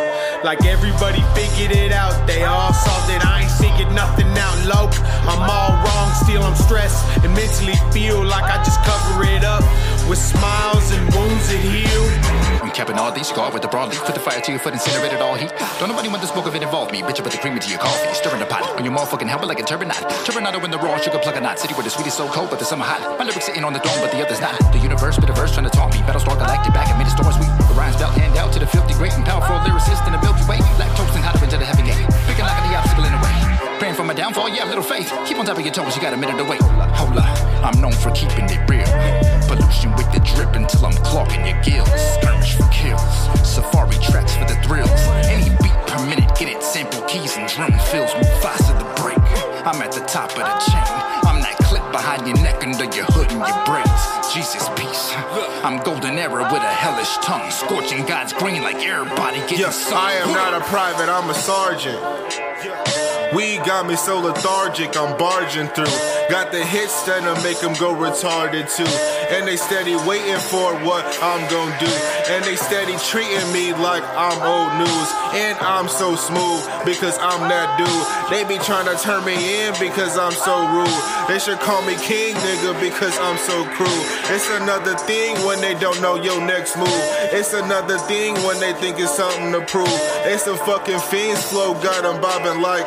Like 0.42 0.64
everybody 0.64 1.22
figured 1.34 1.76
it 1.76 1.92
out, 1.92 2.26
they 2.26 2.44
all 2.44 2.72
saw 2.72 3.06
that 3.06 3.24
I 3.24 3.42
ain't 3.42 3.54
figured 3.60 3.92
nothing 3.94 4.28
out 4.38 4.58
low. 4.66 4.90
I'm 5.30 5.44
all 5.48 5.72
wrong, 5.84 6.10
still 6.24 6.42
I'm 6.42 6.56
stressed 6.56 7.04
and 7.24 7.32
mentally 7.34 7.76
feel 7.92 8.24
like 8.24 8.44
I 8.44 8.62
just 8.64 8.82
cover 8.84 9.24
it 9.24 9.44
up 9.44 9.62
with 10.08 10.18
smiles 10.18 10.90
and 10.92 11.02
wounds 11.14 11.48
that 11.48 11.60
heal. 11.60 12.43
Capping 12.74 12.98
all 12.98 13.12
these 13.12 13.28
scarred 13.28 13.54
with 13.54 13.62
the 13.62 13.68
broad 13.68 13.90
leaf. 13.90 14.02
Put 14.02 14.18
the 14.18 14.20
fire 14.20 14.40
to 14.40 14.50
your 14.50 14.58
foot, 14.58 14.74
incinerated 14.74 15.22
all 15.22 15.38
heat. 15.38 15.54
Don't 15.78 15.88
nobody 15.88 16.10
want 16.10 16.22
the 16.22 16.26
smoke 16.26 16.46
of 16.50 16.58
it 16.58 16.62
involve 16.62 16.90
me. 16.90 17.06
Bitch, 17.06 17.20
I 17.20 17.22
put 17.22 17.30
the 17.30 17.38
cream 17.38 17.54
into 17.54 17.70
your 17.70 17.78
coffee. 17.78 18.12
Stirring 18.18 18.42
the 18.42 18.50
pot 18.50 18.66
on 18.74 18.82
your 18.82 18.92
motherfucking 18.92 19.30
helmet 19.30 19.46
like 19.46 19.60
a 19.60 19.62
turbinate. 19.62 20.02
Turbinado 20.26 20.58
in 20.66 20.72
the 20.74 20.78
raw 20.82 20.98
sugar 20.98 21.22
plug 21.22 21.36
a 21.36 21.40
knot. 21.40 21.60
City 21.60 21.72
where 21.74 21.84
the 21.86 21.90
sweet 21.90 22.10
is 22.10 22.14
so 22.14 22.26
cold, 22.34 22.50
but 22.50 22.58
the 22.58 22.64
summer 22.64 22.82
hot. 22.82 22.98
My 23.16 23.22
lyrics 23.22 23.46
sitting 23.46 23.62
on 23.62 23.72
the 23.72 23.78
throne, 23.78 24.02
but 24.02 24.10
the 24.10 24.18
others 24.26 24.40
not. 24.40 24.58
The 24.74 24.82
universe, 24.82 25.14
bit 25.22 25.30
of 25.30 25.36
verse 25.36 25.54
trying 25.54 25.70
to 25.70 25.70
taunt 25.70 25.94
me. 25.94 26.02
Battlestar 26.02 26.34
Galactic 26.34 26.74
back 26.74 26.90
and 26.90 26.98
made 26.98 27.06
a 27.06 27.14
storm 27.14 27.30
sweet. 27.30 27.46
The 27.70 27.78
rhymes 27.78 27.94
belt 27.94 28.10
hand 28.18 28.34
out 28.36 28.52
to 28.54 28.58
the 28.58 28.66
filthy 28.66 28.94
great 28.98 29.14
and 29.14 29.24
powerful 29.24 29.54
lyricist 29.62 30.02
in 30.10 30.12
the 30.12 30.18
Milky 30.18 30.42
Way. 30.50 30.58
Lactose 30.74 31.14
and 31.14 31.22
hotter 31.22 31.46
into 31.46 31.56
the 31.56 31.64
heaven 31.64 31.86
gate. 31.86 32.02
Picking 32.26 32.42
like 32.42 32.58
the 32.66 32.74
obstacle 32.74 33.06
in 33.06 33.14
the 33.14 33.22
way. 33.22 33.34
Praying 33.78 33.94
for 33.94 34.02
my 34.02 34.18
downfall, 34.18 34.50
yeah, 34.50 34.66
little 34.66 34.82
faith. 34.82 35.14
Keep 35.30 35.38
on 35.38 35.46
top 35.46 35.58
of 35.58 35.64
your 35.64 35.74
toes, 35.74 35.94
you 35.94 36.02
got 36.02 36.10
a 36.10 36.18
minute 36.18 36.42
to 36.42 36.46
wait. 36.50 36.62
Hold 36.98 37.22
up, 37.22 37.38
I'm 37.62 37.78
known 37.78 37.94
for 37.94 38.10
keeping 38.10 38.50
it 38.50 38.58
real. 38.66 38.90
Pollution 39.46 39.94
with 39.94 40.10
the 40.10 40.18
drip 40.26 40.58
until 40.58 40.90
I'm 40.90 40.98
clogging 41.06 41.46
your 41.46 41.60
gills. 41.62 42.33
Kills, 42.94 43.48
safari 43.54 43.96
tracks 44.02 44.36
for 44.36 44.44
the 44.44 44.54
thrills. 44.62 44.90
Any 45.26 45.50
beat 45.62 45.72
per 45.86 46.06
minute, 46.06 46.30
get 46.38 46.48
it. 46.48 46.62
Sample 46.62 47.02
keys 47.02 47.36
and 47.36 47.48
drum 47.48 47.72
fills 47.90 48.14
move 48.14 48.42
faster 48.42 48.74
the 48.74 48.84
break. 49.02 49.18
I'm 49.66 49.80
at 49.82 49.92
the 49.92 50.00
top 50.00 50.30
of 50.30 50.38
the 50.38 50.56
chain. 50.70 50.82
I'm 51.26 51.40
that 51.42 51.56
clip 51.62 51.82
behind 51.90 52.26
your 52.26 52.36
neck, 52.36 52.62
under 52.62 52.84
your 52.94 53.06
hood 53.06 53.30
and 53.32 53.40
your 53.40 53.64
braids. 53.64 54.34
Jesus 54.34 54.68
peace. 54.76 55.12
I'm 55.64 55.82
golden 55.82 56.18
era 56.18 56.42
with 56.52 56.62
a 56.62 56.74
hellish 56.82 57.16
tongue, 57.18 57.50
scorching 57.50 58.04
God's 58.06 58.32
green 58.32 58.62
like 58.62 58.76
everybody 58.76 59.38
getting 59.40 59.58
Yes, 59.58 59.90
I 59.92 60.14
am 60.14 60.32
not 60.32 60.54
a 60.54 60.60
private, 60.66 61.08
I'm 61.08 61.30
a 61.30 61.34
sergeant. 61.34 63.03
We 63.34 63.56
got 63.66 63.88
me 63.88 63.96
so 63.96 64.20
lethargic, 64.20 64.96
I'm 64.96 65.18
barging 65.18 65.66
through. 65.74 65.90
Got 66.30 66.52
the 66.52 66.64
hits 66.64 67.02
that'll 67.02 67.34
make 67.42 67.58
them 67.58 67.74
go 67.82 67.90
retarded 67.90 68.70
too. 68.70 68.86
And 69.34 69.42
they 69.48 69.56
steady 69.56 69.96
waiting 70.06 70.38
for 70.38 70.70
what 70.86 71.02
I'm 71.20 71.42
gonna 71.50 71.74
do. 71.82 71.90
And 72.30 72.44
they 72.44 72.54
steady 72.54 72.94
treating 73.10 73.42
me 73.52 73.74
like 73.74 74.04
I'm 74.14 74.38
old 74.38 74.78
news. 74.78 75.08
And 75.34 75.58
I'm 75.66 75.88
so 75.88 76.14
smooth 76.14 76.62
because 76.86 77.18
I'm 77.18 77.48
that 77.50 77.74
dude. 77.74 78.06
They 78.30 78.46
be 78.46 78.62
trying 78.62 78.86
to 78.86 78.94
turn 79.02 79.24
me 79.24 79.34
in 79.34 79.74
because 79.80 80.16
I'm 80.16 80.32
so 80.32 80.54
rude. 80.70 81.02
They 81.26 81.40
should 81.42 81.58
call 81.58 81.82
me 81.82 81.96
king, 82.06 82.36
nigga, 82.36 82.78
because 82.78 83.18
I'm 83.18 83.38
so 83.38 83.64
cruel. 83.74 84.02
It's 84.30 84.48
another 84.62 84.94
thing 85.10 85.34
when 85.44 85.60
they 85.60 85.74
don't 85.74 86.00
know 86.00 86.14
your 86.14 86.40
next 86.40 86.76
move. 86.76 87.02
It's 87.34 87.52
another 87.52 87.98
thing 88.06 88.34
when 88.46 88.60
they 88.60 88.74
think 88.74 89.00
it's 89.00 89.16
something 89.16 89.50
to 89.50 89.60
prove. 89.66 89.90
It's 90.22 90.44
the 90.44 90.54
fucking 90.54 91.00
fiends 91.10 91.42
flow, 91.50 91.74
got 91.82 92.04
'em 92.04 92.20
bobbing 92.20 92.62
like. 92.62 92.86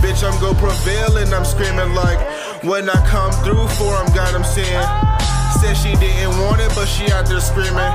Bitch, 0.00 0.22
I'm 0.22 0.38
gon' 0.40 0.56
prevail 0.56 1.16
and 1.16 1.32
I'm 1.34 1.44
screaming 1.44 1.94
like 1.94 2.18
when 2.62 2.88
I 2.88 2.98
come 3.06 3.32
through 3.44 3.68
for 3.78 3.96
him, 3.96 4.06
got 4.14 4.34
him 4.34 4.44
saying. 4.44 4.86
Said 5.60 5.74
she 5.74 5.94
didn't 5.96 6.38
want 6.40 6.60
it, 6.60 6.70
but 6.74 6.86
she 6.86 7.10
out 7.10 7.26
there 7.26 7.40
screaming. 7.40 7.92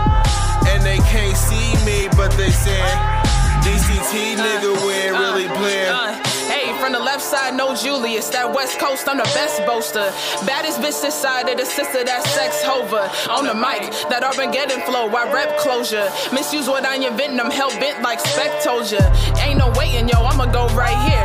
And 0.67 0.83
they 0.83 0.97
can't 1.09 1.37
see 1.37 1.73
me, 1.85 2.09
but 2.17 2.31
they 2.31 2.49
saying 2.49 3.23
DCT 3.63 4.35
nigga, 4.35 4.75
we 4.85 4.93
ain't 4.93 5.17
really 5.17 5.47
playing. 5.47 5.87
Uh, 5.87 6.11
hey, 6.51 6.77
from 6.81 6.91
the 6.91 6.99
left 6.99 7.21
side, 7.21 7.55
no 7.55 7.73
Julius. 7.73 8.27
That 8.29 8.53
West 8.53 8.77
Coast, 8.77 9.07
I'm 9.07 9.15
the 9.15 9.29
best 9.31 9.65
boaster. 9.65 10.11
Baddest 10.45 10.79
bitch 10.79 10.99
this 11.01 11.15
side 11.15 11.47
of 11.47 11.57
the 11.57 11.63
sister, 11.63 12.03
that 12.03 12.23
sex 12.27 12.61
hover. 12.61 13.07
On 13.31 13.47
the 13.47 13.55
mic, 13.55 13.87
that 14.11 14.19
Armageddon 14.23 14.81
flow, 14.83 15.07
I 15.07 15.31
rep 15.31 15.57
closure. 15.59 16.11
Misuse 16.33 16.67
what 16.67 16.85
I 16.85 16.95
invent, 16.95 17.39
I'm 17.39 17.49
hell 17.49 17.71
bent 17.79 18.03
like 18.03 18.19
Spec 18.19 18.61
told 18.63 18.91
ya. 18.91 18.99
Ain't 19.39 19.59
no 19.59 19.71
waiting, 19.79 20.09
yo, 20.09 20.19
I'ma 20.27 20.51
go 20.51 20.67
right 20.75 20.99
here. 21.07 21.23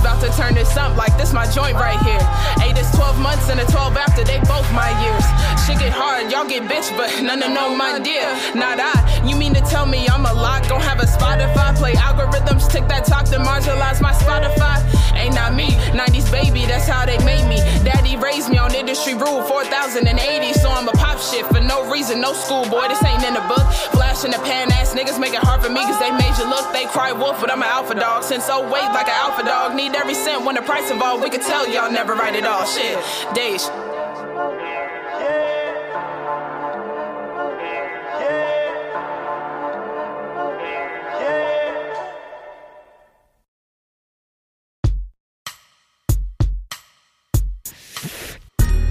About 0.00 0.20
to 0.22 0.30
turn 0.36 0.54
this 0.54 0.76
up 0.76 0.96
like 0.96 1.16
this 1.18 1.32
my 1.32 1.46
joint 1.50 1.74
right 1.74 1.98
here. 2.06 2.22
Hey, 2.62 2.72
this 2.72 2.90
12 2.94 3.18
months 3.18 3.50
and 3.50 3.58
the 3.58 3.66
12 3.66 3.96
after, 3.96 4.22
they 4.24 4.38
both 4.46 4.66
my 4.72 4.90
years. 5.02 5.24
Shit 5.66 5.78
get 5.78 5.92
hard, 5.92 6.30
y'all 6.30 6.46
get 6.46 6.62
bitch, 6.70 6.88
but 6.96 7.10
none 7.22 7.42
of 7.42 7.50
no, 7.50 7.74
my 7.74 7.98
dear. 7.98 8.30
Not 8.54 8.78
I. 8.78 8.94
You 9.26 9.36
mean 9.36 9.54
to 9.54 9.60
tell 9.60 9.86
me 9.86 10.06
I'm 10.08 10.24
a 10.24 10.32
lot? 10.32 10.68
Gon' 10.68 10.80
have 10.80 11.00
a 11.00 11.06
Spotify, 11.06 11.74
play 11.76 11.94
algorithms, 11.94 12.70
tick 12.70 12.86
that 12.88 13.04
talk 13.04 13.24
to 13.26 13.38
marginalize 13.38 14.00
my 14.00 14.12
Spotify. 14.12 14.78
Ain't 15.18 15.34
not 15.34 15.54
me, 15.54 15.70
90s 15.90 16.30
baby, 16.30 16.64
that's 16.64 16.86
how 16.86 17.04
they 17.04 17.18
made 17.24 17.46
me. 17.48 17.58
Daddy 17.82 18.16
raised 18.16 18.48
me 18.48 18.58
on 18.58 18.74
industry 18.74 19.14
rule 19.14 19.42
4080, 19.42 20.52
so 20.54 20.70
I'm 20.70 20.88
a 20.88 20.92
pop 20.92 21.18
shit 21.18 21.44
for 21.46 21.60
no 21.60 21.90
reason, 21.90 22.20
no 22.20 22.32
schoolboy, 22.32 22.86
this 22.86 23.02
ain't 23.04 23.24
in 23.24 23.34
the 23.34 23.44
book. 23.50 23.66
Flash 23.90 24.24
in 24.24 24.30
the 24.30 24.38
pan 24.38 24.70
ass 24.72 24.94
niggas 24.94 25.18
make 25.18 25.34
it 25.34 25.42
hard 25.42 25.62
for 25.62 25.70
me 25.70 25.82
cause 25.82 25.98
they 25.98 26.10
made 26.10 26.34
you 26.38 26.48
look. 26.48 26.72
They 26.72 26.86
cry 26.86 27.12
wolf, 27.12 27.40
but 27.40 27.50
I'm 27.50 27.62
an 27.62 27.68
alpha 27.68 27.94
dog. 27.94 28.22
Since 28.22 28.46
oh 28.48 28.62
wait, 28.66 28.86
like 28.94 29.06
an 29.06 29.18
alpha 29.18 29.44
dog. 29.44 29.74
Need 29.74 29.87
every 29.94 30.14
cent 30.14 30.44
when 30.44 30.54
the 30.54 30.62
price 30.62 30.90
involved. 30.90 31.22
We 31.22 31.30
could 31.30 31.42
tell 31.42 31.68
y'all 31.68 31.90
never 31.90 32.14
write 32.14 32.34
it 32.34 32.44
all. 32.44 32.64
Shit, 32.66 32.98
Dej. 33.34 33.60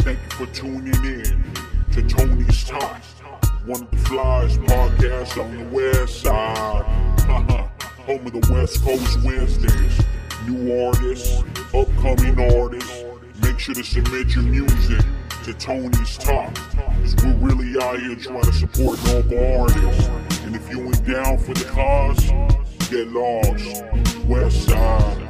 Thank 0.02 0.20
you 0.24 0.46
for 0.46 0.54
tuning 0.54 0.94
in 1.04 1.54
to 1.92 2.02
Tony's 2.08 2.64
Talk, 2.64 3.02
one 3.66 3.82
of 3.82 3.92
the 3.92 3.98
flyest 3.98 4.66
podcasts 4.66 5.44
on 5.44 5.58
the 5.58 5.64
west 5.76 6.22
side. 6.22 6.84
Home 8.08 8.26
of 8.26 8.32
the 8.32 8.54
West 8.54 8.82
Coast 8.84 9.22
Wednesdays. 9.26 10.17
New 10.48 10.88
artists, 10.88 11.44
upcoming 11.74 12.40
artists. 12.56 13.04
Make 13.42 13.60
sure 13.60 13.76
to 13.76 13.84
submit 13.84 14.34
your 14.34 14.46
music 14.46 15.06
to 15.44 15.54
Tony's 15.56 16.18
Talk. 16.18 16.56
Cause 16.56 17.18
we're 17.22 17.34
really 17.34 17.78
out 17.84 18.00
here 18.00 18.16
trying 18.16 18.44
to 18.44 18.54
support 18.54 19.04
local 19.08 19.60
artists. 19.60 20.08
And 20.46 20.56
if 20.56 20.70
you 20.72 20.86
ain't 20.86 21.06
down 21.06 21.38
for 21.38 21.54
the 21.54 21.66
cause, 21.66 22.30
get 22.90 23.10
lost. 23.10 23.84
West 24.26 24.70
side. 24.70 25.27